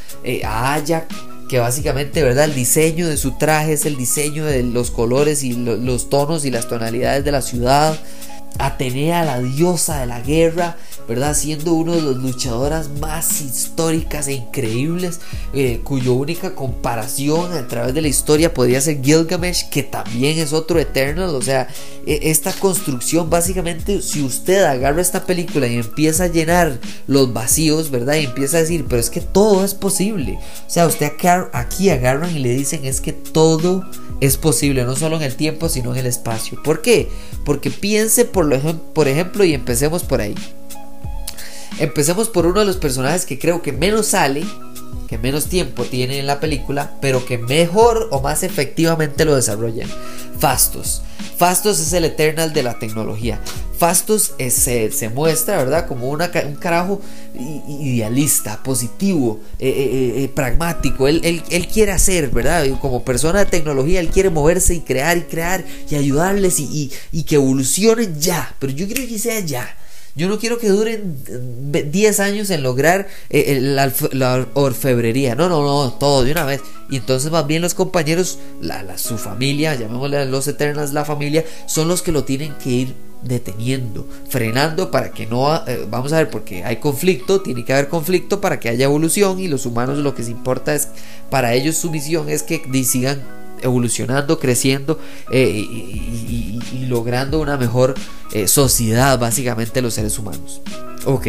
a 0.43 0.73
Ayak, 0.73 1.07
que 1.51 1.59
básicamente, 1.59 2.23
¿verdad? 2.23 2.45
El 2.45 2.55
diseño 2.55 3.07
de 3.07 3.17
su 3.17 3.37
traje 3.37 3.73
es 3.73 3.85
el 3.85 3.97
diseño 3.97 4.45
de 4.45 4.63
los 4.63 4.89
colores 4.89 5.43
y 5.43 5.53
los 5.53 6.09
tonos 6.09 6.45
y 6.45 6.49
las 6.49 6.67
tonalidades 6.67 7.25
de 7.25 7.31
la 7.31 7.41
ciudad. 7.41 7.99
Atenea, 8.60 9.25
la 9.25 9.39
diosa 9.39 10.00
de 10.00 10.05
la 10.05 10.22
guerra, 10.22 10.77
¿verdad? 11.08 11.36
Siendo 11.36 11.74
uno 11.74 11.96
de 11.96 12.01
las 12.01 12.15
luchadoras 12.15 12.89
más 12.89 13.41
históricas 13.41 14.27
e 14.27 14.34
increíbles, 14.34 15.20
eh, 15.53 15.81
cuyo 15.84 16.13
única 16.13 16.53
comparación 16.53 17.53
a 17.53 17.67
través 17.67 17.93
de 17.93 18.01
la 18.01 18.08
historia 18.08 18.53
podría 18.53 18.79
ser 18.81 19.01
Gilgamesh, 19.01 19.70
que 19.70 19.84
también 19.84 20.38
es 20.38 20.53
otro 20.53 20.79
Eternal. 20.79 21.29
O 21.29 21.41
sea, 21.41 21.67
e, 22.05 22.20
esta 22.29 22.53
construcción, 22.53 23.29
básicamente, 23.29 24.01
si 24.01 24.22
usted 24.22 24.63
agarra 24.63 25.01
esta 25.01 25.25
película 25.25 25.67
y 25.67 25.77
empieza 25.77 26.25
a 26.25 26.27
llenar 26.27 26.79
los 27.08 27.34
vacíos, 27.34 27.89
¿verdad? 27.89 28.15
Y 28.15 28.25
empieza 28.25 28.58
a 28.58 28.62
decir, 28.62 28.86
pero 28.88 29.00
es 29.00 29.10
que 29.10 29.22
todo 29.22 29.65
es 29.65 29.74
posible. 29.74 30.39
O 30.67 30.70
sea, 30.70 30.88
usted 30.88 31.12
aquí 31.53 31.89
agarran 31.89 32.36
y 32.36 32.39
le 32.39 32.53
dicen, 32.53 32.86
es 32.86 33.01
que 33.01 33.13
todo 33.13 33.86
es 34.21 34.37
posible, 34.37 34.85
no 34.85 34.95
solo 34.95 35.17
en 35.17 35.23
el 35.23 35.35
tiempo, 35.35 35.67
sino 35.67 35.91
en 35.91 35.99
el 35.99 36.05
espacio. 36.05 36.61
¿Por 36.63 36.81
qué? 36.81 37.09
Porque 37.43 37.71
piense, 37.71 38.23
por, 38.23 38.61
por 38.93 39.07
ejemplo, 39.07 39.43
y 39.43 39.53
empecemos 39.53 40.03
por 40.03 40.21
ahí. 40.21 40.35
Empecemos 41.79 42.29
por 42.29 42.45
uno 42.45 42.59
de 42.59 42.67
los 42.67 42.77
personajes 42.77 43.25
que 43.25 43.39
creo 43.39 43.63
que 43.63 43.71
menos 43.71 44.07
sale, 44.07 44.45
que 45.11 45.17
menos 45.17 45.47
tiempo 45.47 45.83
tiene 45.83 46.19
en 46.19 46.25
la 46.25 46.39
película, 46.39 46.93
pero 47.01 47.25
que 47.25 47.37
mejor 47.37 48.07
o 48.11 48.21
más 48.21 48.43
efectivamente 48.43 49.25
lo 49.25 49.35
desarrollan. 49.35 49.89
Fastos. 50.39 51.01
Fastos 51.35 51.81
es 51.81 51.91
el 51.91 52.05
Eternal 52.05 52.53
de 52.53 52.63
la 52.63 52.79
tecnología. 52.79 53.41
Fastos 53.77 54.33
se, 54.37 55.11
muestra, 55.13 55.57
¿verdad? 55.57 55.85
Como 55.85 56.09
un 56.09 56.19
carajo 56.61 57.01
idealista, 57.35 58.63
positivo, 58.63 59.41
eh, 59.59 59.67
eh, 59.67 60.23
eh, 60.23 60.27
pragmático. 60.29 61.09
Él, 61.09 61.43
él, 61.49 61.67
quiere 61.67 61.91
hacer, 61.91 62.29
¿verdad? 62.29 62.65
Como 62.79 63.03
persona 63.03 63.39
de 63.39 63.47
tecnología, 63.47 63.99
él 63.99 64.07
quiere 64.07 64.29
moverse 64.29 64.75
y 64.75 64.79
crear 64.79 65.17
y 65.17 65.23
crear 65.23 65.65
y 65.89 65.95
ayudarles 65.95 66.57
y, 66.61 66.89
y 67.11 67.23
que 67.23 67.35
evolucionen 67.35 68.17
ya. 68.17 68.55
Pero 68.59 68.71
yo 68.71 68.87
creo 68.87 69.05
que 69.09 69.19
sea 69.19 69.41
ya. 69.41 69.75
Yo 70.15 70.27
no 70.27 70.39
quiero 70.39 70.57
que 70.57 70.69
duren 70.69 71.17
10 71.91 72.19
años 72.19 72.49
en 72.49 72.63
lograr 72.63 73.07
eh, 73.29 73.59
la, 73.61 74.45
orfebrería. 74.53 75.35
No, 75.35 75.47
no, 75.49 75.61
no, 75.63 75.93
todo 75.93 76.23
de 76.23 76.31
una 76.31 76.45
vez. 76.45 76.61
Y 76.89 76.97
entonces 76.97 77.31
más 77.31 77.47
bien 77.47 77.61
los 77.61 77.73
compañeros, 77.73 78.39
la, 78.61 78.97
su 78.97 79.17
familia, 79.17 79.75
llamémosle 79.75 80.25
los 80.25 80.47
Eternals 80.47 80.91
la 80.93 81.05
familia, 81.05 81.45
son 81.65 81.87
los 81.87 82.01
que 82.01 82.11
lo 82.11 82.25
tienen 82.25 82.53
que 82.55 82.69
ir 82.69 82.95
deteniendo, 83.23 84.07
frenando 84.29 84.91
para 84.91 85.11
que 85.11 85.27
no, 85.27 85.55
eh, 85.67 85.85
vamos 85.89 86.11
a 86.11 86.17
ver, 86.17 86.29
porque 86.29 86.63
hay 86.63 86.77
conflicto, 86.77 87.41
tiene 87.41 87.63
que 87.63 87.71
haber 87.71 87.87
conflicto 87.87 88.41
para 88.41 88.59
que 88.59 88.67
haya 88.67 88.85
evolución 88.85 89.39
y 89.39 89.47
los 89.47 89.65
humanos 89.65 89.99
lo 89.99 90.15
que 90.15 90.23
les 90.23 90.31
importa 90.31 90.73
es, 90.73 90.89
para 91.29 91.53
ellos 91.53 91.77
su 91.77 91.91
misión 91.91 92.29
es 92.29 92.43
que 92.43 92.61
sigan 92.83 93.21
evolucionando, 93.61 94.39
creciendo 94.39 94.99
eh, 95.31 95.49
y, 95.49 96.85
logrando 96.87 97.39
una 97.39 97.57
mejor 97.57 97.95
eh, 98.33 98.47
sociedad, 98.47 99.17
básicamente 99.17 99.81
los 99.81 99.93
seres 99.93 100.19
humanos. 100.19 100.61
Ok. 101.05 101.27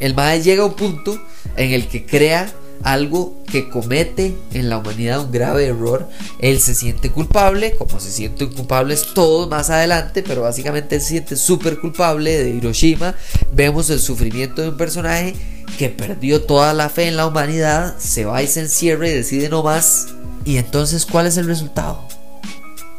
El 0.00 0.14
Mae 0.14 0.42
llega 0.42 0.62
a 0.62 0.66
un 0.66 0.74
punto 0.74 1.20
en 1.56 1.72
el 1.72 1.86
que 1.86 2.06
crea 2.06 2.52
algo 2.82 3.42
que 3.50 3.68
comete 3.68 4.36
en 4.52 4.68
la 4.68 4.78
humanidad 4.78 5.20
un 5.20 5.32
grave 5.32 5.66
error. 5.66 6.08
Él 6.40 6.60
se 6.60 6.74
siente 6.74 7.10
culpable, 7.10 7.76
como 7.76 8.00
se 8.00 8.10
sienten 8.10 8.52
culpables 8.52 9.08
todos 9.14 9.48
más 9.48 9.70
adelante, 9.70 10.22
pero 10.22 10.42
básicamente 10.42 10.96
él 10.96 11.00
se 11.00 11.08
siente 11.08 11.36
súper 11.36 11.78
culpable 11.78 12.42
de 12.42 12.50
Hiroshima. 12.50 13.14
Vemos 13.52 13.90
el 13.90 14.00
sufrimiento 14.00 14.62
de 14.62 14.70
un 14.70 14.76
personaje 14.76 15.34
que 15.78 15.88
perdió 15.88 16.42
toda 16.42 16.74
la 16.74 16.88
fe 16.88 17.08
en 17.08 17.16
la 17.16 17.26
humanidad, 17.26 17.96
se 17.98 18.24
va 18.24 18.42
y 18.42 18.46
se 18.46 18.60
encierra 18.60 19.08
y 19.08 19.12
decide 19.12 19.48
no 19.48 19.62
más 19.62 20.08
y 20.44 20.56
entonces, 20.56 21.06
¿cuál 21.06 21.26
es 21.26 21.36
el 21.36 21.46
resultado? 21.46 22.00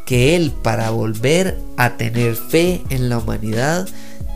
Que 0.06 0.36
él, 0.36 0.52
para 0.62 0.90
volver 0.90 1.58
a 1.76 1.96
tener 1.96 2.36
fe 2.36 2.82
en 2.90 3.08
la 3.08 3.18
humanidad, 3.18 3.88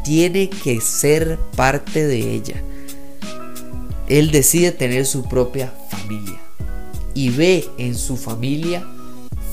tiene 0.05 0.49
que 0.49 0.81
ser 0.81 1.39
parte 1.57 2.07
de 2.07 2.35
ella. 2.35 2.63
Él 4.09 4.31
decide 4.31 4.73
tener 4.73 5.07
su 5.07 5.29
propia 5.29 5.73
familia. 5.91 6.41
Y 7.15 7.31
ve 7.31 7.69
en 7.79 7.95
su 7.97 8.17
familia 8.17 8.87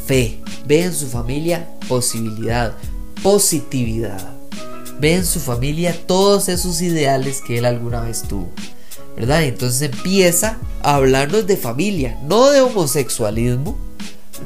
fe. 0.06 0.40
Ve 0.66 0.84
en 0.84 0.94
su 0.94 1.08
familia 1.08 1.70
posibilidad, 1.88 2.74
positividad. 3.22 4.34
Ve 5.00 5.16
en 5.16 5.26
su 5.26 5.40
familia 5.40 5.96
todos 6.08 6.48
esos 6.48 6.82
ideales 6.82 7.42
que 7.46 7.58
él 7.58 7.66
alguna 7.66 8.02
vez 8.02 8.24
tuvo. 8.24 8.50
¿Verdad? 9.16 9.44
Entonces 9.44 9.82
empieza 9.82 10.58
a 10.82 10.96
hablarnos 10.96 11.48
de 11.48 11.58
familia, 11.58 12.20
no 12.24 12.50
de 12.50 12.62
homosexualismo, 12.62 13.78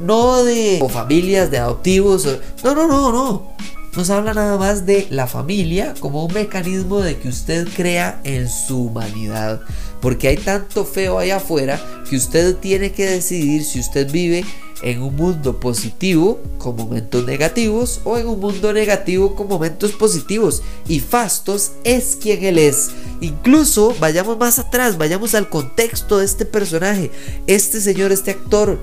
no 0.05 0.43
de 0.43 0.85
familias 0.91 1.51
de 1.51 1.57
adoptivos, 1.57 2.27
no, 2.63 2.75
no, 2.75 2.87
no, 2.87 3.11
no. 3.11 3.53
Nos 3.99 4.11
habla 4.11 4.33
nada 4.33 4.57
más 4.57 4.85
de 4.85 5.07
la 5.09 5.27
familia 5.27 5.93
como 5.99 6.23
un 6.23 6.33
mecanismo 6.33 7.01
de 7.01 7.19
que 7.19 7.27
usted 7.27 7.67
crea 7.75 8.21
en 8.23 8.47
su 8.47 8.85
humanidad. 8.85 9.59
Porque 9.99 10.29
hay 10.29 10.37
tanto 10.37 10.85
feo 10.85 11.19
allá 11.19 11.35
afuera 11.35 11.77
que 12.09 12.15
usted 12.15 12.55
tiene 12.55 12.93
que 12.93 13.05
decidir 13.05 13.65
si 13.65 13.81
usted 13.81 14.09
vive 14.09 14.45
en 14.83 15.01
un 15.01 15.17
mundo 15.17 15.59
positivo 15.59 16.39
con 16.59 16.77
momentos 16.77 17.25
negativos 17.25 17.99
o 18.05 18.17
en 18.17 18.29
un 18.29 18.39
mundo 18.39 18.71
negativo 18.71 19.35
con 19.35 19.49
momentos 19.49 19.91
positivos. 19.91 20.63
Y 20.87 21.01
Fastos 21.01 21.73
es 21.83 22.15
quien 22.15 22.45
él 22.45 22.57
es. 22.57 22.91
Incluso 23.19 23.93
vayamos 23.99 24.37
más 24.37 24.59
atrás, 24.59 24.97
vayamos 24.97 25.35
al 25.35 25.49
contexto 25.49 26.19
de 26.19 26.25
este 26.25 26.45
personaje. 26.45 27.11
Este 27.47 27.81
señor, 27.81 28.13
este 28.13 28.31
actor, 28.31 28.79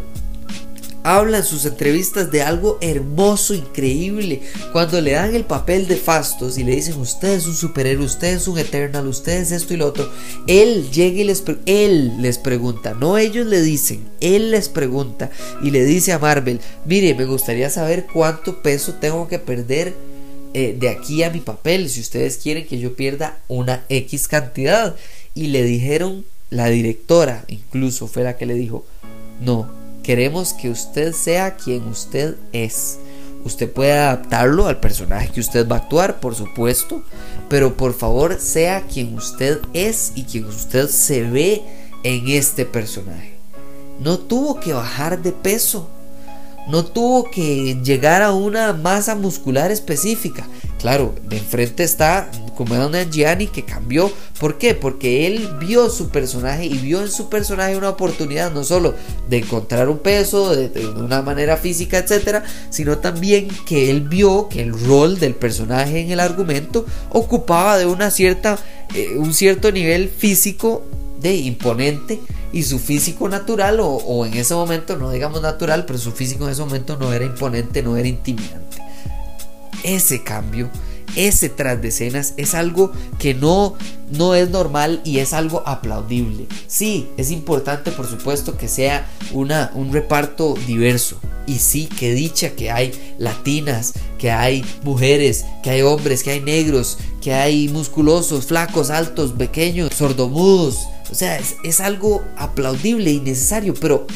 habla 1.06 1.38
en 1.38 1.44
sus 1.44 1.64
entrevistas 1.64 2.32
de 2.32 2.42
algo 2.42 2.78
hermoso, 2.80 3.54
increíble. 3.54 4.42
Cuando 4.72 5.00
le 5.00 5.12
dan 5.12 5.36
el 5.36 5.44
papel 5.44 5.86
de 5.86 5.94
Fastos 5.94 6.58
y 6.58 6.64
le 6.64 6.74
dicen, 6.74 6.96
usted 6.98 7.34
es 7.34 7.46
un 7.46 7.54
superhéroe, 7.54 8.04
usted 8.04 8.34
es 8.34 8.48
un 8.48 8.58
Eternal, 8.58 9.06
usted 9.06 9.40
es 9.40 9.52
esto 9.52 9.72
y 9.72 9.76
lo 9.76 9.86
otro, 9.86 10.10
él 10.48 10.90
llega 10.90 11.20
y 11.20 11.24
les, 11.24 11.44
él 11.66 12.20
les 12.20 12.38
pregunta, 12.38 12.94
no 12.94 13.18
ellos 13.18 13.46
le 13.46 13.62
dicen, 13.62 14.04
él 14.20 14.50
les 14.50 14.68
pregunta 14.68 15.30
y 15.62 15.70
le 15.70 15.84
dice 15.84 16.12
a 16.12 16.18
Marvel, 16.18 16.60
mire, 16.84 17.14
me 17.14 17.24
gustaría 17.24 17.70
saber 17.70 18.06
cuánto 18.12 18.60
peso 18.60 18.94
tengo 18.94 19.28
que 19.28 19.38
perder 19.38 19.94
eh, 20.54 20.76
de 20.76 20.88
aquí 20.88 21.22
a 21.22 21.30
mi 21.30 21.38
papel, 21.38 21.88
si 21.88 22.00
ustedes 22.00 22.38
quieren 22.38 22.66
que 22.66 22.80
yo 22.80 22.96
pierda 22.96 23.38
una 23.46 23.84
X 23.88 24.26
cantidad. 24.26 24.96
Y 25.34 25.48
le 25.48 25.62
dijeron, 25.62 26.24
la 26.50 26.66
directora 26.66 27.44
incluso 27.46 28.08
fue 28.08 28.24
la 28.24 28.36
que 28.36 28.46
le 28.46 28.54
dijo, 28.54 28.84
no, 29.40 29.85
Queremos 30.06 30.52
que 30.52 30.70
usted 30.70 31.12
sea 31.12 31.56
quien 31.56 31.88
usted 31.88 32.36
es. 32.52 33.00
Usted 33.44 33.68
puede 33.68 33.92
adaptarlo 33.92 34.68
al 34.68 34.78
personaje 34.78 35.30
que 35.30 35.40
usted 35.40 35.68
va 35.68 35.74
a 35.74 35.78
actuar, 35.80 36.20
por 36.20 36.36
supuesto, 36.36 37.02
pero 37.48 37.76
por 37.76 37.92
favor 37.92 38.38
sea 38.38 38.82
quien 38.82 39.16
usted 39.16 39.58
es 39.72 40.12
y 40.14 40.22
quien 40.22 40.44
usted 40.44 40.88
se 40.88 41.24
ve 41.24 41.64
en 42.04 42.28
este 42.28 42.64
personaje. 42.64 43.36
No 43.98 44.18
tuvo 44.18 44.60
que 44.60 44.72
bajar 44.72 45.20
de 45.22 45.32
peso, 45.32 45.88
no 46.68 46.84
tuvo 46.84 47.28
que 47.28 47.76
llegar 47.82 48.22
a 48.22 48.32
una 48.32 48.74
masa 48.74 49.16
muscular 49.16 49.72
específica. 49.72 50.46
Claro, 50.78 51.14
de 51.28 51.38
enfrente 51.38 51.84
está 51.84 52.30
una 52.64 53.02
Gianni 53.04 53.46
que 53.48 53.64
cambió. 53.64 54.10
¿Por 54.40 54.58
qué? 54.58 54.74
Porque 54.74 55.26
él 55.26 55.48
vio 55.60 55.90
su 55.90 56.08
personaje 56.08 56.64
y 56.66 56.78
vio 56.78 57.02
en 57.02 57.10
su 57.10 57.28
personaje 57.28 57.76
una 57.76 57.90
oportunidad 57.90 58.52
no 58.52 58.64
solo 58.64 58.94
de 59.28 59.38
encontrar 59.38 59.88
un 59.88 59.98
peso 59.98 60.54
de, 60.54 60.86
una 60.88 61.22
manera 61.22 61.56
física, 61.56 61.98
etcétera, 61.98 62.44
sino 62.70 62.98
también 62.98 63.48
que 63.66 63.90
él 63.90 64.02
vio 64.02 64.48
que 64.48 64.62
el 64.62 64.78
rol 64.78 65.18
del 65.18 65.34
personaje 65.34 66.00
en 66.00 66.10
el 66.10 66.20
argumento 66.20 66.86
ocupaba 67.10 67.78
de 67.78 67.86
una 67.86 68.10
cierta, 68.10 68.58
eh, 68.94 69.16
un 69.16 69.34
cierto 69.34 69.72
nivel 69.72 70.08
físico 70.08 70.82
de 71.20 71.34
imponente 71.34 72.20
y 72.52 72.62
su 72.62 72.78
físico 72.78 73.28
natural 73.28 73.80
o 73.80 74.24
en 74.26 74.34
ese 74.34 74.54
momento 74.54 74.96
no 74.96 75.10
digamos 75.10 75.42
natural 75.42 75.84
pero 75.86 75.98
su 75.98 76.12
físico 76.12 76.44
en 76.44 76.52
ese 76.52 76.62
momento 76.62 76.96
no 76.98 77.12
era 77.12 77.24
imponente 77.24 77.82
no 77.82 77.96
era 77.96 78.06
intimidante 78.06 78.65
ese 79.86 80.22
cambio, 80.22 80.70
ese 81.14 81.48
tras 81.48 81.80
de 81.80 81.88
escenas 81.88 82.34
es 82.36 82.54
algo 82.54 82.92
que 83.18 83.34
no, 83.34 83.74
no 84.10 84.34
es 84.34 84.50
normal 84.50 85.00
y 85.04 85.18
es 85.18 85.32
algo 85.32 85.62
aplaudible. 85.66 86.46
Sí, 86.66 87.08
es 87.16 87.30
importante 87.30 87.90
por 87.92 88.06
supuesto 88.06 88.58
que 88.58 88.68
sea 88.68 89.06
una, 89.32 89.70
un 89.74 89.92
reparto 89.92 90.54
diverso. 90.66 91.18
Y 91.46 91.60
sí, 91.60 91.86
que 91.86 92.12
dicha 92.12 92.50
que 92.50 92.72
hay 92.72 92.92
latinas, 93.18 93.94
que 94.18 94.32
hay 94.32 94.64
mujeres, 94.82 95.44
que 95.62 95.70
hay 95.70 95.82
hombres, 95.82 96.24
que 96.24 96.32
hay 96.32 96.40
negros, 96.40 96.98
que 97.22 97.34
hay 97.34 97.68
musculosos, 97.68 98.46
flacos, 98.46 98.90
altos, 98.90 99.32
pequeños, 99.32 99.94
sordomudos. 99.94 100.88
O 101.10 101.14
sea, 101.14 101.38
es, 101.38 101.54
es 101.62 101.80
algo 101.80 102.24
aplaudible 102.36 103.12
y 103.12 103.20
necesario, 103.20 103.74
pero... 103.74 104.06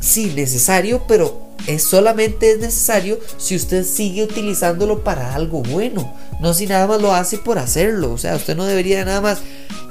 Sí, 0.00 0.32
necesario, 0.34 1.02
pero 1.08 1.43
es 1.66 1.84
solamente 1.84 2.52
es 2.52 2.58
necesario 2.58 3.18
si 3.38 3.56
usted 3.56 3.84
sigue 3.84 4.24
utilizándolo 4.24 5.02
para 5.02 5.34
algo 5.34 5.62
bueno, 5.62 6.14
no 6.40 6.54
si 6.54 6.66
nada 6.66 6.86
más 6.86 7.00
lo 7.00 7.14
hace 7.14 7.38
por 7.38 7.58
hacerlo. 7.58 8.12
O 8.12 8.18
sea, 8.18 8.36
usted 8.36 8.56
no 8.56 8.64
debería 8.64 9.04
nada 9.04 9.20
más 9.20 9.38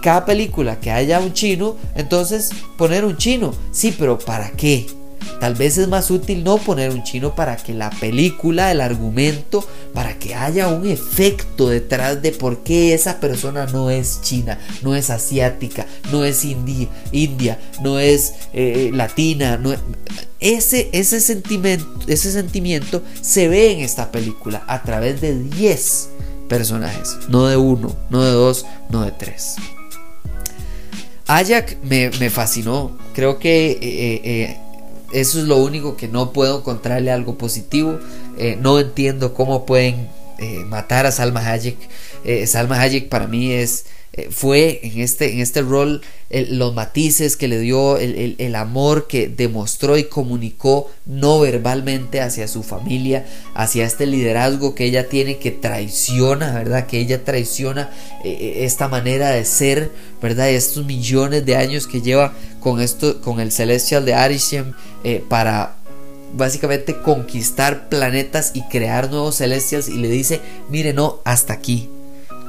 cada 0.01 0.25
película 0.25 0.79
que 0.79 0.91
haya 0.91 1.19
un 1.19 1.33
chino, 1.33 1.77
entonces 1.95 2.51
poner 2.77 3.05
un 3.05 3.17
chino. 3.17 3.53
Sí, 3.71 3.95
pero 3.97 4.19
¿para 4.19 4.51
qué? 4.51 4.85
Tal 5.39 5.55
vez 5.55 5.77
es 5.77 5.87
más 5.87 6.09
útil 6.11 6.43
no 6.43 6.57
poner 6.57 6.91
un 6.91 7.03
chino 7.03 7.35
para 7.35 7.57
que 7.57 7.73
la 7.73 7.89
película, 7.89 8.71
el 8.71 8.81
argumento, 8.81 9.65
para 9.93 10.17
que 10.17 10.35
haya 10.35 10.67
un 10.67 10.87
efecto 10.87 11.69
detrás 11.69 12.21
de 12.21 12.31
por 12.31 12.63
qué 12.63 12.93
esa 12.93 13.19
persona 13.19 13.65
no 13.67 13.89
es 13.89 14.21
china, 14.21 14.59
no 14.81 14.95
es 14.95 15.09
asiática, 15.09 15.85
no 16.11 16.23
es 16.23 16.43
india, 16.45 16.87
india 17.11 17.59
no 17.81 17.99
es 17.99 18.33
eh, 18.53 18.91
latina, 18.93 19.57
no 19.57 19.73
ese, 20.39 20.89
ese, 20.91 21.21
sentimiento, 21.21 21.87
ese 22.07 22.31
sentimiento 22.31 23.01
se 23.21 23.47
ve 23.47 23.71
en 23.71 23.79
esta 23.79 24.11
película 24.11 24.63
a 24.67 24.83
través 24.83 25.21
de 25.21 25.39
10 25.39 26.09
personajes, 26.49 27.17
no 27.29 27.47
de 27.47 27.57
uno, 27.57 27.95
no 28.09 28.23
de 28.23 28.31
dos, 28.31 28.65
no 28.89 29.03
de 29.03 29.11
tres. 29.11 29.55
Ayak 31.27 31.77
me, 31.83 32.09
me 32.19 32.29
fascinó, 32.29 32.97
creo 33.13 33.39
que 33.39 33.71
eh, 33.71 34.21
eh, 34.23 34.57
eso 35.13 35.39
es 35.39 35.45
lo 35.45 35.57
único 35.57 35.95
que 35.95 36.07
no 36.07 36.33
puedo 36.33 36.59
encontrarle 36.59 37.11
algo 37.11 37.37
positivo. 37.37 37.99
Eh, 38.37 38.57
no 38.59 38.79
entiendo 38.79 39.33
cómo 39.33 39.65
pueden 39.65 40.09
eh, 40.39 40.59
matar 40.65 41.05
a 41.05 41.11
Salma 41.11 41.47
Hayek. 41.47 41.77
Eh, 42.25 42.47
Salma 42.47 42.79
Hayek 42.81 43.09
para 43.09 43.27
mí 43.27 43.51
es 43.51 43.85
fue 44.29 44.79
en 44.83 45.01
este, 45.01 45.33
en 45.33 45.39
este 45.39 45.61
rol 45.61 46.01
los 46.29 46.73
matices 46.73 47.35
que 47.35 47.47
le 47.47 47.59
dio, 47.59 47.97
el, 47.97 48.35
el, 48.37 48.55
amor 48.55 49.07
que 49.07 49.27
demostró 49.27 49.97
y 49.97 50.03
comunicó 50.03 50.91
no 51.05 51.39
verbalmente 51.39 52.21
hacia 52.21 52.47
su 52.47 52.63
familia, 52.63 53.25
hacia 53.55 53.85
este 53.85 54.05
liderazgo 54.05 54.75
que 54.75 54.85
ella 54.85 55.09
tiene 55.09 55.37
que 55.37 55.51
traiciona, 55.51 56.53
¿verdad? 56.53 56.85
Que 56.85 56.99
ella 56.99 57.23
traiciona 57.23 57.91
esta 58.23 58.87
manera 58.87 59.31
de 59.31 59.45
ser, 59.45 59.91
¿verdad? 60.21 60.49
Estos 60.49 60.85
millones 60.85 61.45
de 61.45 61.55
años 61.55 61.87
que 61.87 62.01
lleva 62.01 62.33
con, 62.59 62.81
esto, 62.81 63.19
con 63.21 63.39
el 63.39 63.51
Celestial 63.51 64.05
de 64.05 64.13
Arishem 64.13 64.73
para 65.27 65.75
básicamente 66.33 66.99
conquistar 66.99 67.89
planetas 67.89 68.51
y 68.53 68.63
crear 68.63 69.09
nuevos 69.09 69.37
celestials 69.37 69.87
y 69.87 69.97
le 69.97 70.09
dice, 70.09 70.41
mire, 70.69 70.93
no, 70.93 71.19
hasta 71.25 71.53
aquí. 71.53 71.89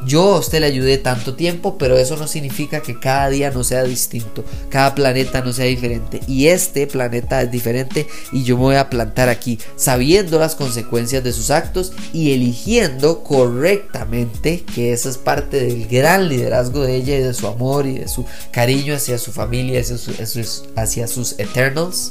Yo 0.07 0.35
a 0.35 0.39
usted 0.39 0.61
le 0.61 0.67
ayudé 0.67 0.99
tanto 0.99 1.35
tiempo, 1.35 1.79
pero 1.79 1.97
eso 1.97 2.17
no 2.17 2.27
significa 2.27 2.81
que 2.81 2.99
cada 2.99 3.29
día 3.31 3.51
no 3.51 3.65
sea 3.65 3.85
distinto, 3.85 4.45
cada 4.69 4.95
planeta 4.95 5.41
no 5.41 5.53
sea 5.53 5.67
diferente. 5.67 6.21
Y 6.27 6.47
este 6.49 6.87
planeta 6.87 7.43
es 7.43 7.51
diferente 7.51 8.07
y 8.33 8.45
yo 8.45 8.57
me 8.57 8.65
voy 8.65 8.77
a 8.77 8.91
plantar 8.91 9.29
aquí, 9.29 9.59
sabiendo 9.77 10.39
las 10.39 10.55
consecuencias 10.55 11.25
de 11.25 11.33
sus 11.33 11.51
actos 11.51 11.93
y 12.13 12.33
eligiendo 12.33 13.23
correctamente, 13.23 14.63
que 14.75 14.93
esa 14.93 15.09
es 15.09 15.19
parte 15.19 15.65
del 15.65 15.87
gran 15.87 16.29
liderazgo 16.29 16.83
de 16.83 16.97
ella 16.97 17.17
y 17.17 17.23
de 17.23 17.35
su 17.35 17.47
amor 17.47 17.87
y 17.87 17.99
de 17.99 18.09
su 18.09 18.25
cariño 18.51 18.95
hacia 18.95 19.19
su 19.19 19.33
familia, 19.33 19.81
hacia, 19.81 20.45
hacia 20.77 21.07
sus 21.07 21.39
Eternals 21.39 22.11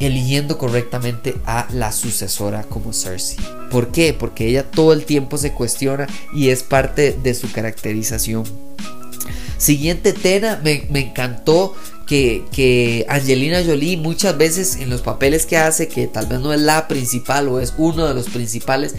eligiendo 0.00 0.58
correctamente 0.58 1.34
a 1.46 1.66
la 1.72 1.92
sucesora 1.92 2.64
como 2.64 2.92
Cersei. 2.92 3.38
¿Por 3.70 3.88
qué? 3.92 4.12
Porque 4.12 4.46
ella 4.46 4.70
todo 4.70 4.92
el 4.92 5.04
tiempo 5.04 5.38
se 5.38 5.52
cuestiona 5.52 6.06
y 6.34 6.50
es 6.50 6.62
parte 6.62 7.16
de 7.22 7.34
su 7.34 7.50
caracterización. 7.50 8.44
Siguiente 9.58 10.12
Tena, 10.12 10.60
me, 10.62 10.86
encantó 11.00 11.74
que, 12.06 12.44
que, 12.52 13.06
Angelina 13.08 13.64
Jolie 13.64 13.96
muchas 13.96 14.36
veces 14.36 14.76
en 14.76 14.90
los 14.90 15.00
papeles 15.00 15.46
que 15.46 15.56
hace, 15.56 15.88
que 15.88 16.06
tal 16.06 16.26
vez 16.26 16.40
no 16.40 16.52
es 16.52 16.60
la 16.60 16.88
principal 16.88 17.48
o 17.48 17.58
es 17.58 17.72
uno 17.78 18.06
de 18.06 18.14
los 18.14 18.28
principales, 18.28 18.94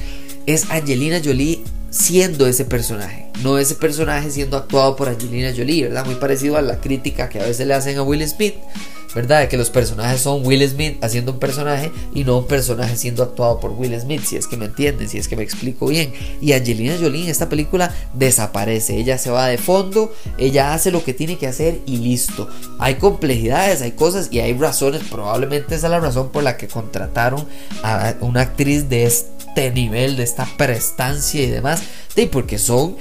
es 0.48 0.70
Angelina 0.72 1.22
Jolie 1.24 1.64
siendo 1.92 2.48
ese 2.48 2.66
personaje, 2.66 3.28
no 3.44 3.58
ese 3.58 3.76
personaje 3.76 4.32
siendo 4.32 4.58
actuado 4.58 4.96
por 4.96 5.10
Angelina 5.10 5.54
Jolie, 5.56 5.84
¿verdad? 5.84 6.06
Muy 6.06 6.16
parecido 6.16 6.58
a 6.58 6.62
la 6.62 6.82
crítica 6.82 7.30
que 7.30 7.40
a 7.40 7.46
veces 7.46 7.68
le 7.68 7.74
hacen 7.76 7.98
a 7.98 8.04
Will 8.04 8.28
Smith 8.28 8.56
¿verdad? 9.18 9.40
De 9.40 9.48
que 9.48 9.58
los 9.58 9.72
personajes 9.72 10.22
son 10.22 10.46
Will 10.46 10.62
Smith 10.70 11.04
haciendo 11.04 11.32
un 11.32 11.40
personaje 11.40 11.92
y 12.14 12.24
no 12.24 12.38
un 12.38 12.46
personaje 12.46 12.96
siendo 12.96 13.24
actuado 13.24 13.60
por 13.60 13.72
Will 13.72 14.00
Smith, 14.00 14.22
si 14.24 14.36
es 14.36 14.46
que 14.46 14.58
me 14.58 14.66
entienden, 14.66 15.10
si 15.10 15.18
es 15.18 15.28
que 15.28 15.36
me 15.36 15.42
explico 15.42 15.88
bien. 15.88 16.14
Y 16.40 16.54
Angelina 16.54 16.96
Jolie 17.02 17.24
en 17.24 17.32
esta 17.32 17.50
película 17.50 17.92
desaparece, 18.14 18.96
ella 18.96 19.18
se 19.18 19.32
va 19.32 19.48
de 19.48 19.58
fondo, 19.58 20.14
ella 20.38 20.76
hace 20.76 20.92
lo 20.92 21.04
que 21.04 21.16
tiene 21.16 21.40
que 21.40 21.48
hacer 21.48 21.80
y 21.88 21.98
listo. 21.98 22.48
Hay 22.78 22.96
complejidades, 22.96 23.82
hay 23.82 23.94
cosas 23.94 24.28
y 24.30 24.40
hay 24.40 24.54
razones, 24.54 25.02
probablemente 25.10 25.74
esa 25.74 25.88
es 25.88 25.92
la 25.92 26.00
razón 26.00 26.30
por 26.30 26.44
la 26.44 26.56
que 26.56 26.68
contrataron 26.68 27.44
a 27.82 28.14
una 28.22 28.42
actriz 28.42 28.88
de 28.88 29.06
este 29.06 29.37
nivel, 29.74 30.16
de 30.18 30.24
esta 30.24 30.46
prestancia 30.58 31.42
y 31.42 31.48
demás, 31.48 31.82
de 32.16 32.28
porque 32.28 32.58
son 32.58 32.96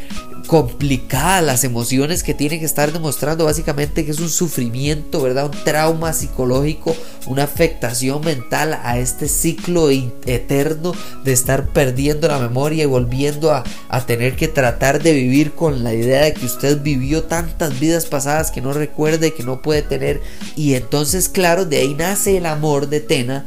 complicadas 0.46 1.42
las 1.42 1.64
emociones 1.64 2.22
que 2.22 2.34
tiene 2.34 2.58
que 2.58 2.64
estar 2.64 2.92
demostrando 2.92 3.44
básicamente 3.44 4.04
que 4.04 4.12
es 4.12 4.20
un 4.20 4.28
sufrimiento, 4.28 5.20
¿verdad? 5.20 5.46
Un 5.46 5.64
trauma 5.64 6.12
psicológico, 6.12 6.94
una 7.26 7.44
afectación 7.44 8.24
mental 8.24 8.78
a 8.82 8.98
este 8.98 9.28
ciclo 9.28 9.90
eterno 9.90 10.92
de 11.24 11.32
estar 11.32 11.66
perdiendo 11.68 12.28
la 12.28 12.38
memoria 12.38 12.84
y 12.84 12.86
volviendo 12.86 13.52
a, 13.52 13.64
a 13.88 14.06
tener 14.06 14.36
que 14.36 14.48
tratar 14.48 15.02
de 15.02 15.12
vivir 15.12 15.52
con 15.52 15.82
la 15.82 15.92
idea 15.94 16.22
de 16.22 16.34
que 16.34 16.46
usted 16.46 16.80
vivió 16.80 17.24
tantas 17.24 17.78
vidas 17.80 18.06
pasadas 18.06 18.50
que 18.50 18.60
no 18.60 18.72
recuerde, 18.72 19.34
que 19.34 19.42
no 19.42 19.62
puede 19.62 19.82
tener. 19.82 20.22
Y 20.54 20.74
entonces, 20.74 21.28
claro, 21.28 21.64
de 21.64 21.78
ahí 21.78 21.94
nace 21.94 22.36
el 22.36 22.46
amor 22.46 22.88
de 22.88 23.00
Tena 23.00 23.46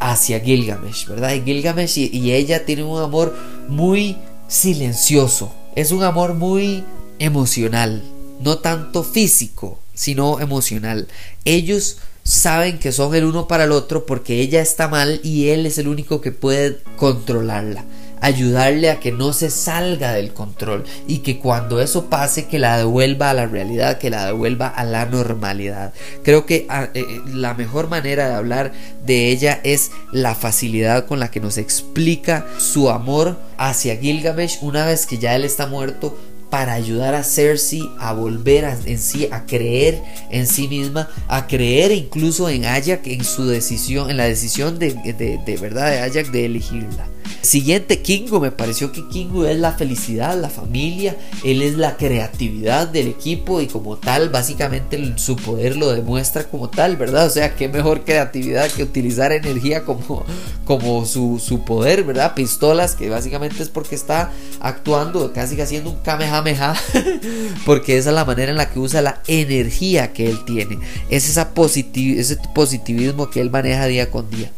hacia 0.00 0.40
Gilgamesh, 0.40 1.06
¿verdad? 1.06 1.34
Y 1.34 1.42
Gilgamesh 1.42 1.98
y 1.98 2.32
ella 2.32 2.64
tienen 2.64 2.86
un 2.86 3.00
amor 3.00 3.34
muy 3.68 4.16
silencioso, 4.48 5.52
es 5.76 5.92
un 5.92 6.02
amor 6.02 6.34
muy 6.34 6.84
emocional, 7.18 8.02
no 8.40 8.58
tanto 8.58 9.04
físico, 9.04 9.78
sino 9.94 10.40
emocional. 10.40 11.08
Ellos 11.44 11.98
saben 12.22 12.78
que 12.78 12.92
son 12.92 13.14
el 13.14 13.24
uno 13.24 13.48
para 13.48 13.64
el 13.64 13.72
otro 13.72 14.04
porque 14.04 14.40
ella 14.40 14.60
está 14.60 14.88
mal 14.88 15.20
y 15.22 15.48
él 15.48 15.66
es 15.66 15.78
el 15.78 15.88
único 15.88 16.20
que 16.20 16.32
puede 16.32 16.78
controlarla 16.96 17.84
ayudarle 18.20 18.90
a 18.90 19.00
que 19.00 19.12
no 19.12 19.32
se 19.32 19.50
salga 19.50 20.12
del 20.12 20.32
control 20.32 20.84
y 21.06 21.18
que 21.18 21.38
cuando 21.38 21.80
eso 21.80 22.06
pase 22.06 22.46
que 22.46 22.58
la 22.58 22.78
devuelva 22.78 23.30
a 23.30 23.34
la 23.34 23.46
realidad, 23.46 23.98
que 23.98 24.10
la 24.10 24.26
devuelva 24.26 24.68
a 24.68 24.84
la 24.84 25.06
normalidad. 25.06 25.92
Creo 26.22 26.46
que 26.46 26.66
ah, 26.68 26.88
eh, 26.94 27.04
eh, 27.08 27.20
la 27.26 27.54
mejor 27.54 27.88
manera 27.88 28.28
de 28.28 28.34
hablar 28.34 28.72
de 29.04 29.30
ella 29.30 29.60
es 29.64 29.90
la 30.12 30.34
facilidad 30.34 31.06
con 31.06 31.20
la 31.20 31.30
que 31.30 31.40
nos 31.40 31.58
explica 31.58 32.46
su 32.58 32.90
amor 32.90 33.38
hacia 33.56 33.96
Gilgamesh 33.96 34.58
una 34.62 34.86
vez 34.86 35.06
que 35.06 35.18
ya 35.18 35.34
él 35.34 35.44
está 35.44 35.66
muerto 35.66 36.16
para 36.50 36.72
ayudar 36.72 37.14
a 37.14 37.24
Cersei 37.24 37.90
a 37.98 38.12
volver 38.12 38.64
en 38.86 38.98
sí, 38.98 39.28
a 39.30 39.44
creer 39.44 40.00
en 40.30 40.46
sí 40.46 40.66
misma, 40.68 41.10
a 41.28 41.46
creer 41.46 41.92
incluso 41.92 42.48
en 42.48 42.64
Ayak 42.64 43.06
en 43.06 43.24
su 43.24 43.46
decisión, 43.46 44.10
en 44.10 44.16
la 44.16 44.24
decisión 44.24 44.78
de, 44.78 44.94
de, 44.94 45.38
de 45.44 45.56
verdad 45.58 45.90
de 45.90 45.98
Ayak 46.00 46.30
de 46.30 46.46
elegirla. 46.46 47.06
Siguiente, 47.42 48.02
Kingo. 48.02 48.40
Me 48.40 48.50
pareció 48.50 48.92
que 48.92 49.06
Kingo 49.08 49.46
es 49.46 49.58
la 49.58 49.72
felicidad, 49.72 50.38
la 50.40 50.48
familia. 50.48 51.16
Él 51.44 51.62
es 51.62 51.74
la 51.76 51.96
creatividad 51.96 52.88
del 52.88 53.08
equipo 53.08 53.60
y 53.60 53.66
como 53.66 53.96
tal, 53.96 54.28
básicamente 54.28 55.14
su 55.16 55.36
poder 55.36 55.76
lo 55.76 55.92
demuestra 55.92 56.44
como 56.44 56.68
tal, 56.68 56.96
¿verdad? 56.96 57.26
O 57.26 57.30
sea, 57.30 57.54
qué 57.54 57.68
mejor 57.68 58.04
creatividad 58.04 58.70
que 58.70 58.82
utilizar 58.82 59.32
energía 59.32 59.84
como, 59.84 60.24
como 60.64 61.04
su, 61.06 61.40
su 61.44 61.64
poder, 61.64 62.04
¿verdad? 62.04 62.34
Pistolas, 62.34 62.94
que 62.94 63.08
básicamente 63.08 63.62
es 63.62 63.68
porque 63.68 63.94
está 63.94 64.32
actuando, 64.60 65.32
casi 65.32 65.60
haciendo 65.60 65.90
un 65.90 65.98
kamehameha, 65.98 66.74
porque 67.66 67.98
esa 67.98 68.10
es 68.10 68.14
la 68.14 68.24
manera 68.24 68.50
en 68.50 68.56
la 68.56 68.70
que 68.70 68.78
usa 68.78 69.02
la 69.02 69.22
energía 69.26 70.12
que 70.12 70.28
él 70.28 70.44
tiene. 70.44 70.78
Es 71.10 71.28
esa 71.28 71.52
ese 71.94 72.38
positivismo 72.54 73.30
que 73.30 73.40
él 73.40 73.50
maneja 73.50 73.86
día 73.86 74.10
con 74.10 74.30
día. 74.30 74.50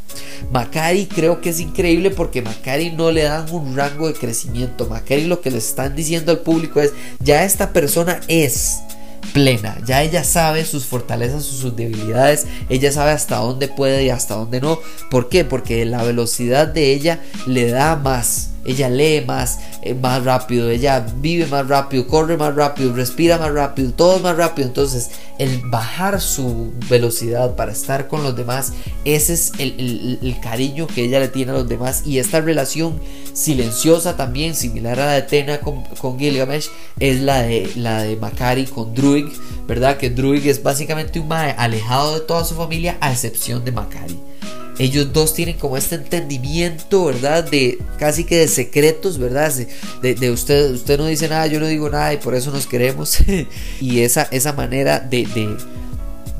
Macari 0.52 1.06
creo 1.06 1.40
que 1.40 1.50
es 1.50 1.60
increíble 1.60 2.10
porque 2.10 2.42
Macari 2.42 2.59
no 2.96 3.10
le 3.10 3.22
dan 3.22 3.50
un 3.50 3.76
rango 3.76 4.08
de 4.08 4.14
crecimiento. 4.14 4.86
Macari 4.86 5.24
lo 5.24 5.40
que 5.40 5.50
le 5.50 5.58
están 5.58 5.96
diciendo 5.96 6.32
al 6.32 6.40
público 6.40 6.80
es, 6.80 6.92
ya 7.20 7.44
esta 7.44 7.72
persona 7.72 8.20
es 8.28 8.78
plena, 9.32 9.78
ya 9.84 10.02
ella 10.02 10.24
sabe 10.24 10.64
sus 10.64 10.86
fortalezas, 10.86 11.44
sus 11.44 11.76
debilidades, 11.76 12.46
ella 12.68 12.90
sabe 12.90 13.12
hasta 13.12 13.36
dónde 13.36 13.68
puede 13.68 14.04
y 14.04 14.10
hasta 14.10 14.34
dónde 14.34 14.60
no. 14.60 14.78
¿Por 15.10 15.28
qué? 15.28 15.44
Porque 15.44 15.84
la 15.84 16.02
velocidad 16.02 16.68
de 16.68 16.92
ella 16.92 17.20
le 17.46 17.70
da 17.70 17.96
más 17.96 18.49
ella 18.64 18.88
lee 18.88 19.22
más, 19.26 19.60
eh, 19.82 19.94
más 19.94 20.24
rápido, 20.24 20.68
ella 20.68 21.06
vive 21.16 21.46
más 21.46 21.66
rápido, 21.66 22.06
corre 22.06 22.36
más 22.36 22.54
rápido, 22.54 22.92
respira 22.94 23.38
más 23.38 23.52
rápido, 23.52 23.92
todo 23.92 24.18
más 24.20 24.36
rápido. 24.36 24.68
Entonces, 24.68 25.10
el 25.38 25.62
bajar 25.66 26.20
su 26.20 26.72
velocidad 26.88 27.56
para 27.56 27.72
estar 27.72 28.08
con 28.08 28.22
los 28.22 28.36
demás, 28.36 28.72
ese 29.04 29.32
es 29.32 29.52
el, 29.58 30.36
cariño 30.42 30.86
que 30.86 31.04
ella 31.04 31.20
le 31.20 31.28
tiene 31.28 31.52
a 31.52 31.54
los 31.54 31.68
demás. 31.68 32.02
Y 32.04 32.18
esta 32.18 32.40
relación 32.40 33.00
silenciosa 33.32 34.16
también, 34.16 34.54
similar 34.54 35.00
a 35.00 35.06
la 35.06 35.12
de 35.12 35.22
Tena 35.22 35.60
con, 35.60 36.18
Gilgamesh, 36.18 36.68
es 36.98 37.20
la 37.20 37.42
de, 37.42 37.70
la 37.76 38.02
de 38.02 38.16
Makari 38.16 38.66
con 38.66 38.94
Druig, 38.94 39.32
¿verdad? 39.66 39.96
Que 39.96 40.10
Druig 40.10 40.46
es 40.46 40.62
básicamente 40.62 41.20
un 41.20 41.28
mae 41.28 41.54
alejado 41.56 42.14
de 42.14 42.20
toda 42.20 42.44
su 42.44 42.54
familia, 42.54 42.98
a 43.00 43.12
excepción 43.12 43.64
de 43.64 43.72
Makari 43.72 44.18
ellos 44.80 45.12
dos 45.12 45.34
tienen 45.34 45.58
como 45.58 45.76
este 45.76 45.96
entendimiento, 45.96 47.04
¿verdad? 47.04 47.44
De 47.44 47.78
casi 47.98 48.24
que 48.24 48.38
de 48.38 48.48
secretos, 48.48 49.18
¿verdad? 49.18 49.52
De, 50.00 50.30
usted, 50.30 50.70
usted 50.70 50.98
no 50.98 51.04
dice 51.04 51.28
nada, 51.28 51.46
yo 51.48 51.60
no 51.60 51.66
digo 51.66 51.90
nada 51.90 52.14
y 52.14 52.16
por 52.16 52.34
eso 52.34 52.50
nos 52.50 52.66
queremos. 52.66 53.18
y 53.80 54.00
esa, 54.00 54.22
esa 54.30 54.54
manera 54.54 54.98
de, 55.00 55.28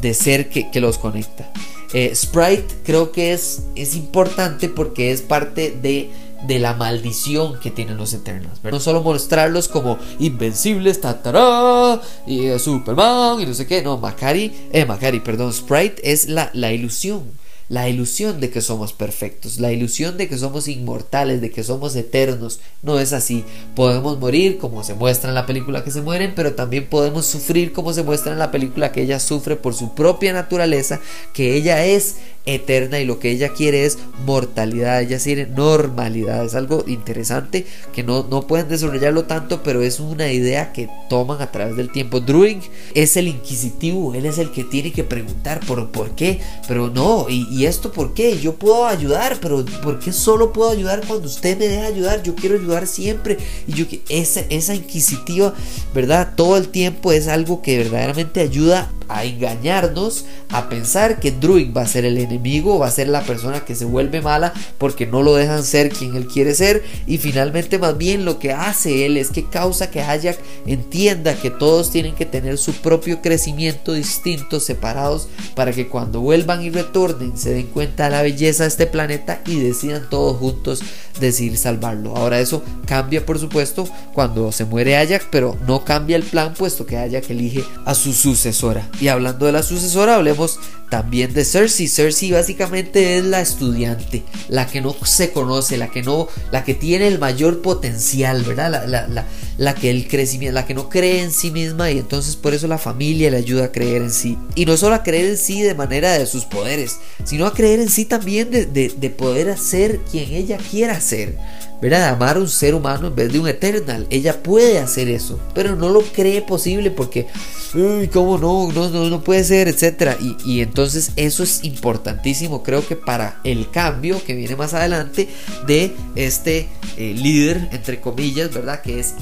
de, 0.00 0.14
ser 0.14 0.48
que, 0.48 0.80
los 0.80 0.96
conecta. 0.96 1.52
Eh, 1.92 2.14
Sprite 2.14 2.76
creo 2.82 3.12
que 3.12 3.34
es, 3.34 3.64
es 3.74 3.94
importante 3.94 4.70
porque 4.70 5.12
es 5.12 5.20
parte 5.20 5.76
de 5.82 6.08
de 6.46 6.58
la 6.58 6.72
maldición 6.72 7.60
que 7.60 7.70
tienen 7.70 7.98
los 7.98 8.14
Eternals. 8.14 8.64
No 8.64 8.80
solo 8.80 9.02
mostrarlos 9.02 9.68
como 9.68 9.98
invencibles, 10.18 10.98
tatará, 11.00 12.00
y 12.26 12.58
Superman 12.58 13.40
y 13.40 13.44
no 13.44 13.52
sé 13.52 13.66
qué. 13.66 13.82
No, 13.82 13.98
Macari, 13.98 14.50
eh, 14.72 14.86
Macari, 14.86 15.20
perdón, 15.20 15.52
Sprite 15.52 16.10
es 16.10 16.30
la, 16.30 16.50
la 16.54 16.72
ilusión 16.72 17.24
la 17.70 17.88
ilusión 17.88 18.40
de 18.40 18.50
que 18.50 18.60
somos 18.60 18.92
perfectos, 18.92 19.60
la 19.60 19.70
ilusión 19.70 20.18
de 20.18 20.28
que 20.28 20.36
somos 20.36 20.66
inmortales, 20.66 21.40
de 21.40 21.52
que 21.52 21.62
somos 21.62 21.94
eternos. 21.94 22.58
No 22.82 22.98
es 22.98 23.12
así. 23.12 23.44
Podemos 23.76 24.18
morir 24.18 24.58
como 24.58 24.82
se 24.82 24.94
muestra 24.94 25.28
en 25.28 25.36
la 25.36 25.46
película 25.46 25.84
que 25.84 25.92
se 25.92 26.02
mueren, 26.02 26.32
pero 26.34 26.54
también 26.54 26.88
podemos 26.88 27.26
sufrir 27.26 27.72
como 27.72 27.92
se 27.92 28.02
muestra 28.02 28.32
en 28.32 28.40
la 28.40 28.50
película 28.50 28.90
que 28.90 29.02
ella 29.02 29.20
sufre 29.20 29.54
por 29.54 29.74
su 29.74 29.94
propia 29.94 30.32
naturaleza, 30.32 31.00
que 31.32 31.54
ella 31.54 31.86
es 31.86 32.16
eterna 32.46 32.98
y 32.98 33.04
lo 33.04 33.18
que 33.18 33.30
ella 33.30 33.50
quiere 33.50 33.84
es 33.84 33.98
mortalidad, 34.24 35.02
ella 35.02 35.18
quiere 35.18 35.46
normalidad, 35.46 36.44
es 36.44 36.54
algo 36.54 36.84
interesante 36.86 37.66
que 37.92 38.02
no, 38.02 38.26
no 38.28 38.46
pueden 38.46 38.68
desarrollarlo 38.68 39.24
tanto, 39.24 39.62
pero 39.62 39.82
es 39.82 40.00
una 40.00 40.32
idea 40.32 40.72
que 40.72 40.88
toman 41.08 41.40
a 41.42 41.50
través 41.50 41.76
del 41.76 41.90
tiempo. 41.90 42.20
Druid 42.20 42.58
es 42.94 43.16
el 43.16 43.28
inquisitivo, 43.28 44.14
él 44.14 44.26
es 44.26 44.38
el 44.38 44.50
que 44.50 44.64
tiene 44.64 44.92
que 44.92 45.04
preguntar 45.04 45.60
por, 45.66 45.90
por 45.90 46.14
qué, 46.14 46.40
pero 46.66 46.88
no, 46.88 47.26
y, 47.28 47.66
esto 47.66 47.92
por 47.92 48.14
qué, 48.14 48.38
yo 48.38 48.54
puedo 48.54 48.86
ayudar, 48.86 49.38
pero 49.40 49.64
¿por 49.82 49.98
qué 49.98 50.12
solo 50.12 50.52
puedo 50.52 50.70
ayudar 50.70 51.02
cuando 51.06 51.26
usted 51.26 51.58
me 51.58 51.68
deja 51.68 51.86
ayudar? 51.86 52.22
Yo 52.22 52.34
quiero 52.34 52.56
ayudar 52.56 52.86
siempre, 52.86 53.36
y 53.66 53.72
yo 53.74 53.84
esa, 54.08 54.40
esa 54.48 54.74
inquisitiva, 54.74 55.54
¿verdad? 55.94 56.32
Todo 56.36 56.56
el 56.56 56.68
tiempo 56.68 57.12
es 57.12 57.28
algo 57.28 57.60
que 57.62 57.78
verdaderamente 57.78 58.40
ayuda 58.40 58.90
a 59.10 59.24
engañarnos, 59.24 60.24
a 60.50 60.68
pensar 60.68 61.18
que 61.18 61.32
Druid 61.32 61.74
va 61.76 61.82
a 61.82 61.86
ser 61.86 62.04
el 62.04 62.16
enemigo, 62.30 62.78
va 62.78 62.86
a 62.86 62.90
ser 62.90 63.08
la 63.08 63.22
persona 63.22 63.64
que 63.64 63.74
se 63.74 63.84
vuelve 63.84 64.20
mala 64.20 64.52
porque 64.78 65.06
no 65.06 65.22
lo 65.22 65.34
dejan 65.34 65.64
ser 65.64 65.90
quien 65.90 66.16
él 66.16 66.26
quiere 66.26 66.54
ser 66.54 66.82
y 67.06 67.18
finalmente 67.18 67.78
más 67.78 67.96
bien 67.98 68.24
lo 68.24 68.38
que 68.38 68.52
hace 68.52 69.06
él 69.06 69.16
es 69.16 69.30
que 69.30 69.48
causa 69.48 69.90
que 69.90 70.02
Hayek 70.02 70.38
entienda 70.66 71.34
que 71.34 71.50
todos 71.50 71.90
tienen 71.90 72.14
que 72.14 72.26
tener 72.26 72.58
su 72.58 72.72
propio 72.72 73.20
crecimiento 73.20 73.92
distinto, 73.92 74.60
separados, 74.60 75.28
para 75.54 75.72
que 75.72 75.88
cuando 75.88 76.20
vuelvan 76.20 76.62
y 76.62 76.70
retornen 76.70 77.36
se 77.36 77.50
den 77.52 77.66
cuenta 77.66 78.04
de 78.04 78.10
la 78.10 78.22
belleza 78.22 78.64
de 78.64 78.68
este 78.68 78.86
planeta 78.86 79.42
y 79.46 79.60
decidan 79.60 80.08
todos 80.08 80.36
juntos 80.38 80.82
decidir 81.18 81.56
salvarlo. 81.58 82.16
Ahora 82.16 82.40
eso 82.40 82.62
cambia 82.86 83.24
por 83.24 83.38
supuesto 83.38 83.88
cuando 84.14 84.52
se 84.52 84.64
muere 84.64 84.96
Ajax, 84.96 85.26
pero 85.30 85.56
no 85.66 85.84
cambia 85.84 86.16
el 86.16 86.22
plan 86.22 86.54
puesto 86.54 86.86
que 86.86 86.96
Ajax 86.96 87.30
elige 87.30 87.64
a 87.84 87.94
su 87.94 88.12
sucesora. 88.12 88.88
Y 89.00 89.08
hablando 89.08 89.46
de 89.46 89.52
la 89.52 89.62
sucesora, 89.62 90.16
hablemos 90.16 90.58
también 90.90 91.32
de 91.32 91.44
Cersei. 91.44 91.88
Cersei 91.88 92.19
básicamente 92.28 93.18
es 93.18 93.24
la 93.24 93.40
estudiante, 93.40 94.22
la 94.48 94.66
que 94.66 94.80
no 94.80 94.94
se 95.04 95.32
conoce, 95.32 95.76
la 95.76 95.90
que 95.90 96.02
no, 96.02 96.28
la 96.52 96.64
que 96.64 96.74
tiene 96.74 97.08
el 97.08 97.18
mayor 97.18 97.62
potencial, 97.62 98.42
¿verdad? 98.42 98.70
La, 98.70 98.86
la, 98.86 99.08
la, 99.08 99.26
la, 99.56 99.74
que 99.74 99.90
el 99.90 100.08
crecimiento, 100.08 100.54
la 100.54 100.66
que 100.66 100.74
no 100.74 100.88
cree 100.88 101.22
en 101.22 101.30
sí 101.30 101.50
misma 101.50 101.90
y 101.90 101.98
entonces 101.98 102.36
por 102.36 102.52
eso 102.52 102.66
la 102.66 102.78
familia 102.78 103.30
le 103.30 103.38
ayuda 103.38 103.66
a 103.66 103.72
creer 103.72 104.02
en 104.02 104.10
sí. 104.12 104.36
Y 104.54 104.66
no 104.66 104.76
solo 104.76 104.94
a 104.94 105.02
creer 105.02 105.26
en 105.30 105.38
sí 105.38 105.62
de 105.62 105.74
manera 105.74 106.18
de 106.18 106.26
sus 106.26 106.44
poderes, 106.44 106.98
sino 107.24 107.46
a 107.46 107.54
creer 107.54 107.80
en 107.80 107.88
sí 107.88 108.04
también 108.04 108.50
de, 108.50 108.66
de, 108.66 108.92
de 108.94 109.10
poder 109.10 109.56
ser 109.58 110.00
quien 110.10 110.32
ella 110.32 110.58
quiera 110.70 111.00
ser. 111.00 111.38
¿Verdad? 111.80 112.08
Amar 112.08 112.36
a 112.36 112.40
un 112.40 112.48
ser 112.48 112.74
humano 112.74 113.08
en 113.08 113.14
vez 113.14 113.32
de 113.32 113.38
un 113.38 113.48
eternal. 113.48 114.06
Ella 114.10 114.42
puede 114.42 114.78
hacer 114.78 115.08
eso, 115.08 115.38
pero 115.54 115.76
no 115.76 115.88
lo 115.88 116.02
cree 116.02 116.42
posible 116.42 116.90
porque, 116.90 117.26
uy, 117.74 118.08
¿cómo 118.08 118.38
no? 118.38 118.70
No, 118.72 118.90
no, 118.90 119.08
no 119.08 119.22
puede 119.22 119.44
ser, 119.44 119.68
etcétera. 119.68 120.16
Y, 120.20 120.36
y, 120.44 120.60
entonces 120.60 121.12
eso 121.16 121.42
es 121.42 121.64
importantísimo, 121.64 122.62
creo 122.62 122.86
que 122.86 122.96
para 122.96 123.40
el 123.44 123.70
cambio 123.70 124.22
que 124.24 124.34
viene 124.34 124.56
más 124.56 124.74
adelante 124.74 125.28
de 125.66 125.94
este 126.16 126.68
eh, 126.96 127.14
líder, 127.14 127.68
entre 127.72 128.00
comillas, 128.00 128.52
¿verdad? 128.52 128.82
Que 128.82 129.00
es 129.00 129.14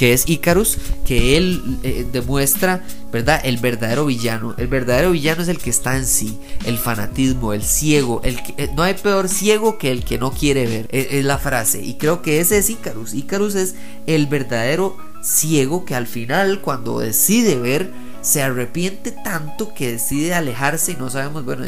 que 0.00 0.14
es 0.14 0.30
Icarus, 0.30 0.78
que 1.04 1.36
él 1.36 1.78
eh, 1.82 2.06
demuestra, 2.10 2.82
¿verdad? 3.12 3.38
El 3.44 3.58
verdadero 3.58 4.06
villano. 4.06 4.54
El 4.56 4.66
verdadero 4.66 5.10
villano 5.10 5.42
es 5.42 5.48
el 5.48 5.58
que 5.58 5.68
está 5.68 5.98
en 5.98 6.06
sí, 6.06 6.40
el 6.64 6.78
fanatismo, 6.78 7.52
el 7.52 7.62
ciego. 7.62 8.22
El 8.24 8.40
eh, 8.56 8.70
no 8.74 8.82
hay 8.82 8.94
peor 8.94 9.28
ciego 9.28 9.76
que 9.76 9.92
el 9.92 10.02
que 10.02 10.16
no 10.16 10.32
quiere 10.32 10.66
ver, 10.66 10.88
es, 10.90 11.08
es 11.10 11.22
la 11.26 11.36
frase. 11.36 11.82
Y 11.82 11.98
creo 11.98 12.22
que 12.22 12.40
ese 12.40 12.56
es 12.56 12.70
Icarus. 12.70 13.12
Icarus 13.12 13.54
es 13.54 13.74
el 14.06 14.26
verdadero 14.26 14.96
ciego 15.22 15.84
que 15.84 15.94
al 15.94 16.06
final, 16.06 16.62
cuando 16.62 16.98
decide 16.98 17.56
ver, 17.56 17.90
se 18.22 18.40
arrepiente 18.40 19.10
tanto 19.10 19.74
que 19.74 19.92
decide 19.92 20.32
alejarse 20.32 20.92
y 20.92 20.96
no 20.96 21.10
sabemos, 21.10 21.44
bueno, 21.44 21.66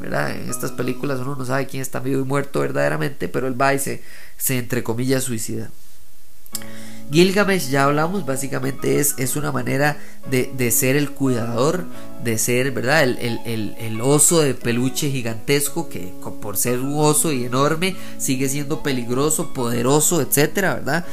¿verdad? 0.00 0.32
en 0.32 0.50
estas 0.50 0.72
películas 0.72 1.20
uno 1.20 1.36
no 1.36 1.44
sabe 1.44 1.68
quién 1.68 1.80
está 1.80 2.00
vivo 2.00 2.22
y 2.22 2.24
muerto 2.24 2.58
verdaderamente, 2.58 3.28
pero 3.28 3.46
él 3.46 3.54
va 3.60 3.72
y 3.72 3.78
se, 3.78 4.02
se 4.36 4.58
entre 4.58 4.82
comillas 4.82 5.22
suicida. 5.22 5.70
Gilgamesh, 7.12 7.68
ya 7.68 7.84
hablamos, 7.84 8.24
básicamente 8.24 8.98
es, 8.98 9.14
es 9.18 9.36
una 9.36 9.52
manera 9.52 9.98
de, 10.30 10.70
ser 10.70 10.96
el 10.96 11.10
cuidador, 11.10 11.84
de 12.24 12.38
ser, 12.38 12.70
¿verdad? 12.70 13.02
El, 13.02 14.00
oso 14.00 14.40
de 14.40 14.54
peluche 14.54 15.10
gigantesco 15.10 15.90
que 15.90 16.12
por 16.40 16.56
ser 16.56 16.80
un 16.80 16.94
oso 16.96 17.30
y 17.30 17.44
enorme 17.44 17.94
sigue 18.16 18.48
siendo 18.48 18.82
peligroso, 18.82 19.52
poderoso, 19.52 20.22
etcétera, 20.22 20.74
¿verdad? 20.74 21.04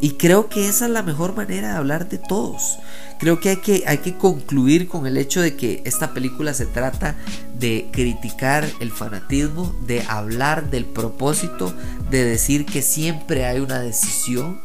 Y 0.00 0.12
creo 0.12 0.48
que 0.48 0.68
esa 0.68 0.86
es 0.86 0.92
la 0.92 1.02
mejor 1.02 1.34
manera 1.34 1.72
de 1.72 1.76
hablar 1.76 2.08
de 2.08 2.18
todos. 2.18 2.78
Creo 3.18 3.40
que 3.40 3.48
hay, 3.48 3.56
que 3.56 3.82
hay 3.84 3.98
que 3.98 4.16
concluir 4.16 4.86
con 4.86 5.08
el 5.08 5.16
hecho 5.16 5.40
de 5.40 5.56
que 5.56 5.82
esta 5.84 6.14
película 6.14 6.54
se 6.54 6.66
trata 6.66 7.16
de 7.58 7.88
criticar 7.90 8.64
el 8.78 8.92
fanatismo, 8.92 9.74
de 9.88 10.02
hablar 10.02 10.70
del 10.70 10.84
propósito, 10.84 11.74
de 12.10 12.24
decir 12.24 12.64
que 12.64 12.80
siempre 12.80 13.44
hay 13.44 13.58
una 13.58 13.80
decisión 13.80 14.60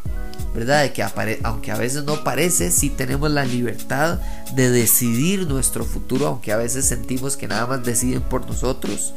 ¿verdad? 0.53 0.83
De 0.83 0.93
que 0.93 1.03
aunque 1.43 1.71
a 1.71 1.77
veces 1.77 2.03
no 2.03 2.23
parece, 2.23 2.71
sí 2.71 2.89
tenemos 2.89 3.31
la 3.31 3.45
libertad 3.45 4.19
de 4.55 4.69
decidir 4.69 5.47
nuestro 5.47 5.83
futuro, 5.83 6.27
aunque 6.27 6.51
a 6.51 6.57
veces 6.57 6.85
sentimos 6.85 7.37
que 7.37 7.47
nada 7.47 7.65
más 7.65 7.83
deciden 7.83 8.21
por 8.21 8.45
nosotros. 8.45 9.13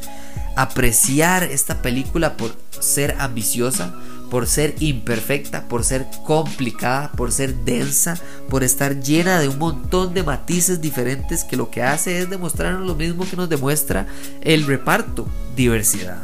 Apreciar 0.57 1.45
esta 1.45 1.83
película 1.83 2.37
por 2.37 2.57
ser 2.81 3.17
ambiciosa, 3.19 3.95
por 4.31 4.47
ser 4.47 4.75
imperfecta, 4.81 5.69
por 5.69 5.85
ser 5.85 6.07
complicada, 6.25 7.13
por 7.13 7.31
ser 7.33 7.55
densa, 7.55 8.19
por 8.49 8.65
estar 8.65 9.01
llena 9.01 9.39
de 9.39 9.49
un 9.49 9.59
montón 9.59 10.15
de 10.15 10.23
matices 10.23 10.81
diferentes 10.81 11.45
que 11.45 11.57
lo 11.57 11.71
que 11.71 11.83
hace 11.83 12.19
es 12.19 12.31
demostrarnos 12.31 12.87
lo 12.87 12.95
mismo 12.95 13.29
que 13.29 13.37
nos 13.37 13.49
demuestra 13.49 14.07
el 14.41 14.67
reparto, 14.67 15.29
diversidad. 15.55 16.23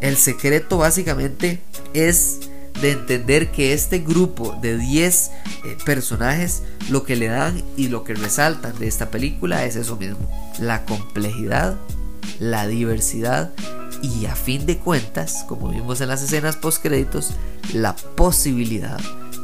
El 0.00 0.16
secreto 0.16 0.78
básicamente 0.78 1.60
es 1.94 2.40
de 2.80 2.92
entender 2.92 3.50
que 3.50 3.72
este 3.72 3.98
grupo 4.00 4.56
de 4.60 4.76
10 4.76 5.30
eh, 5.64 5.76
personajes 5.84 6.62
lo 6.90 7.04
que 7.04 7.16
le 7.16 7.28
dan 7.28 7.62
y 7.76 7.88
lo 7.88 8.04
que 8.04 8.14
resaltan 8.14 8.78
de 8.78 8.88
esta 8.88 9.10
película 9.10 9.64
es 9.64 9.76
eso 9.76 9.96
mismo, 9.96 10.28
la 10.58 10.84
complejidad, 10.84 11.76
la 12.38 12.66
diversidad 12.66 13.52
y 14.02 14.26
a 14.26 14.34
fin 14.34 14.66
de 14.66 14.78
cuentas, 14.78 15.44
como 15.48 15.68
vimos 15.68 16.00
en 16.00 16.08
las 16.08 16.22
escenas 16.22 16.56
post 16.56 16.82
créditos, 16.82 17.30
la 17.72 17.94
posibilidad 17.94 19.00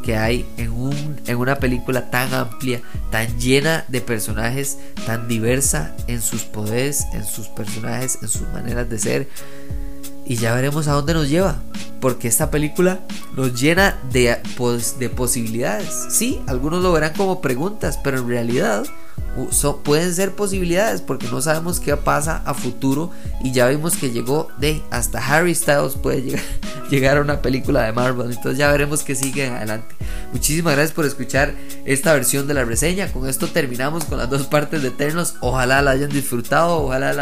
que 0.09 0.17
hay 0.17 0.49
en, 0.57 0.71
un, 0.71 1.21
en 1.27 1.37
una 1.37 1.57
película 1.57 2.11
tan 2.11 2.33
amplia, 2.33 2.81
tan 3.11 3.39
llena 3.39 3.85
de 3.89 4.01
personajes, 4.01 4.79
tan 5.07 5.29
diversa 5.29 5.95
en 6.07 6.23
sus 6.23 6.43
poderes, 6.43 7.05
en 7.13 7.25
sus 7.25 7.49
personajes, 7.49 8.19
en 8.23 8.29
sus 8.29 8.49
maneras 8.49 8.89
de 8.89 8.99
ser. 8.99 9.29
Y 10.29 10.37
ya 10.37 10.55
veremos 10.55 10.87
a 10.89 10.93
dónde 10.93 11.15
nos 11.15 11.29
lleva, 11.29 11.57
porque 12.01 12.29
esta 12.29 12.51
película 12.51 13.01
nos 13.35 13.59
llena 13.59 13.99
de, 14.13 14.37
de 14.99 15.09
posibilidades. 15.09 16.07
Sí, 16.11 16.41
algunos 16.47 16.83
lo 16.83 16.93
verán 16.93 17.15
como 17.17 17.41
preguntas, 17.41 17.99
pero 18.05 18.19
en 18.19 18.29
realidad 18.29 18.85
pueden 19.85 20.15
ser 20.15 20.35
posibilidades 20.35 21.03
porque 21.03 21.29
no 21.29 21.41
sabemos 21.41 21.81
qué 21.81 21.97
pasa 21.97 22.43
a 22.45 22.55
futuro 22.55 23.11
y 23.43 23.53
ya 23.53 23.69
vimos 23.69 23.97
que 23.97 24.11
llegó 24.11 24.49
de 24.59 24.83
hasta 24.91 25.19
Harry 25.19 25.55
Styles 25.55 25.95
puede 25.95 26.23
llegar, 26.91 27.19
a 27.19 27.21
una 27.21 27.43
película 27.43 27.83
de 27.83 27.93
Marvel. 27.93 28.31
Entonces 28.31 28.59
ya 28.59 28.71
veremos 28.71 29.03
que 29.03 29.15
sigue 29.15 29.47
adelante. 29.47 29.95
Muchísimas 30.33 30.75
gracias 30.75 30.95
por 30.95 31.05
escuchar 31.05 31.55
esta 31.85 32.13
versión 32.13 32.47
de 32.47 32.55
la 32.55 32.65
reseña. 32.65 33.11
Con 33.13 33.29
esto 33.29 33.49
terminamos 33.49 34.05
con 34.05 34.19
las 34.19 34.29
dos 34.29 34.47
partes 34.47 34.83
de 34.83 34.89
Eternos 34.89 35.35
ojalá 35.41 35.83
la 35.83 35.93
hayan 35.93 36.11
disfrutado 36.11 36.79
ojalá 36.79 37.13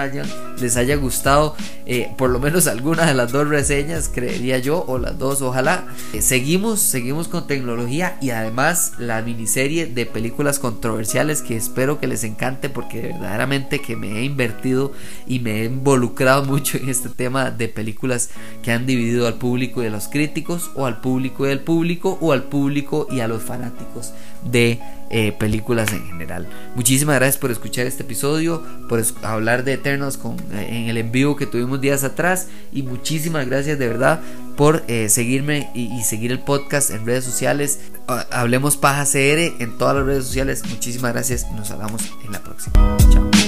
les 0.60 0.76
haya 0.76 0.96
gustado 0.96 1.54
eh, 1.86 2.10
por 2.16 2.30
lo 2.30 2.38
menos 2.38 2.66
alguna 2.66 3.06
de 3.06 3.14
las 3.14 3.32
dos 3.32 3.48
reseñas 3.48 4.10
creería 4.12 4.58
yo 4.58 4.84
o 4.86 4.98
las 4.98 5.18
dos 5.18 5.42
ojalá. 5.42 5.84
Eh, 6.12 6.22
seguimos 6.22 6.80
seguimos 6.80 7.28
con 7.28 7.46
tecnología 7.46 8.18
y 8.20 8.30
además 8.30 8.92
la 8.98 9.22
miniserie 9.22 9.86
de 9.86 10.06
películas 10.06 10.58
controversiales 10.58 11.42
que 11.42 11.56
espero 11.56 12.00
que 12.00 12.05
les 12.06 12.24
encante 12.24 12.68
porque 12.68 13.00
verdaderamente 13.02 13.80
que 13.80 13.96
me 13.96 14.18
he 14.18 14.24
invertido 14.24 14.92
y 15.26 15.40
me 15.40 15.62
he 15.62 15.64
involucrado 15.66 16.44
mucho 16.44 16.78
en 16.78 16.88
este 16.88 17.08
tema 17.08 17.50
de 17.50 17.68
películas 17.68 18.30
que 18.62 18.72
han 18.72 18.86
dividido 18.86 19.26
al 19.26 19.34
público 19.34 19.82
y 19.82 19.86
a 19.86 19.90
los 19.90 20.08
críticos 20.08 20.70
o 20.74 20.86
al 20.86 21.00
público 21.00 21.46
y 21.46 21.50
al 21.50 21.60
público 21.60 22.18
o 22.20 22.32
al 22.32 22.44
público 22.44 23.06
y 23.10 23.20
a 23.20 23.28
los 23.28 23.42
fanáticos 23.42 24.12
de 24.50 24.80
eh, 25.08 25.32
películas 25.38 25.92
en 25.92 26.04
general. 26.06 26.48
Muchísimas 26.74 27.16
gracias 27.16 27.38
por 27.38 27.52
escuchar 27.52 27.86
este 27.86 28.02
episodio, 28.02 28.62
por 28.88 29.00
hablar 29.22 29.62
de 29.62 29.74
Eternals 29.74 30.16
con, 30.16 30.36
eh, 30.52 30.66
en 30.68 30.88
el 30.88 30.96
envío 30.96 31.36
que 31.36 31.46
tuvimos 31.46 31.80
días 31.80 32.02
atrás 32.02 32.48
y 32.72 32.82
muchísimas 32.82 33.46
gracias 33.46 33.78
de 33.78 33.86
verdad 33.86 34.20
por 34.56 34.82
eh, 34.88 35.08
seguirme 35.08 35.70
y, 35.74 36.02
seguir 36.02 36.32
el 36.32 36.40
podcast 36.40 36.90
en 36.90 37.06
redes 37.06 37.24
sociales. 37.24 37.80
Hablemos 38.30 38.76
Paja 38.76 39.04
CR 39.04 39.62
en 39.62 39.78
todas 39.78 39.96
las 39.96 40.06
redes 40.06 40.24
sociales. 40.24 40.62
Muchísimas 40.68 41.12
gracias 41.12 41.46
y 41.50 41.54
nos 41.54 41.70
hablamos 41.70 42.02
en 42.24 42.32
la 42.32 42.40
próxima. 42.40 42.96
Chao. 43.10 43.45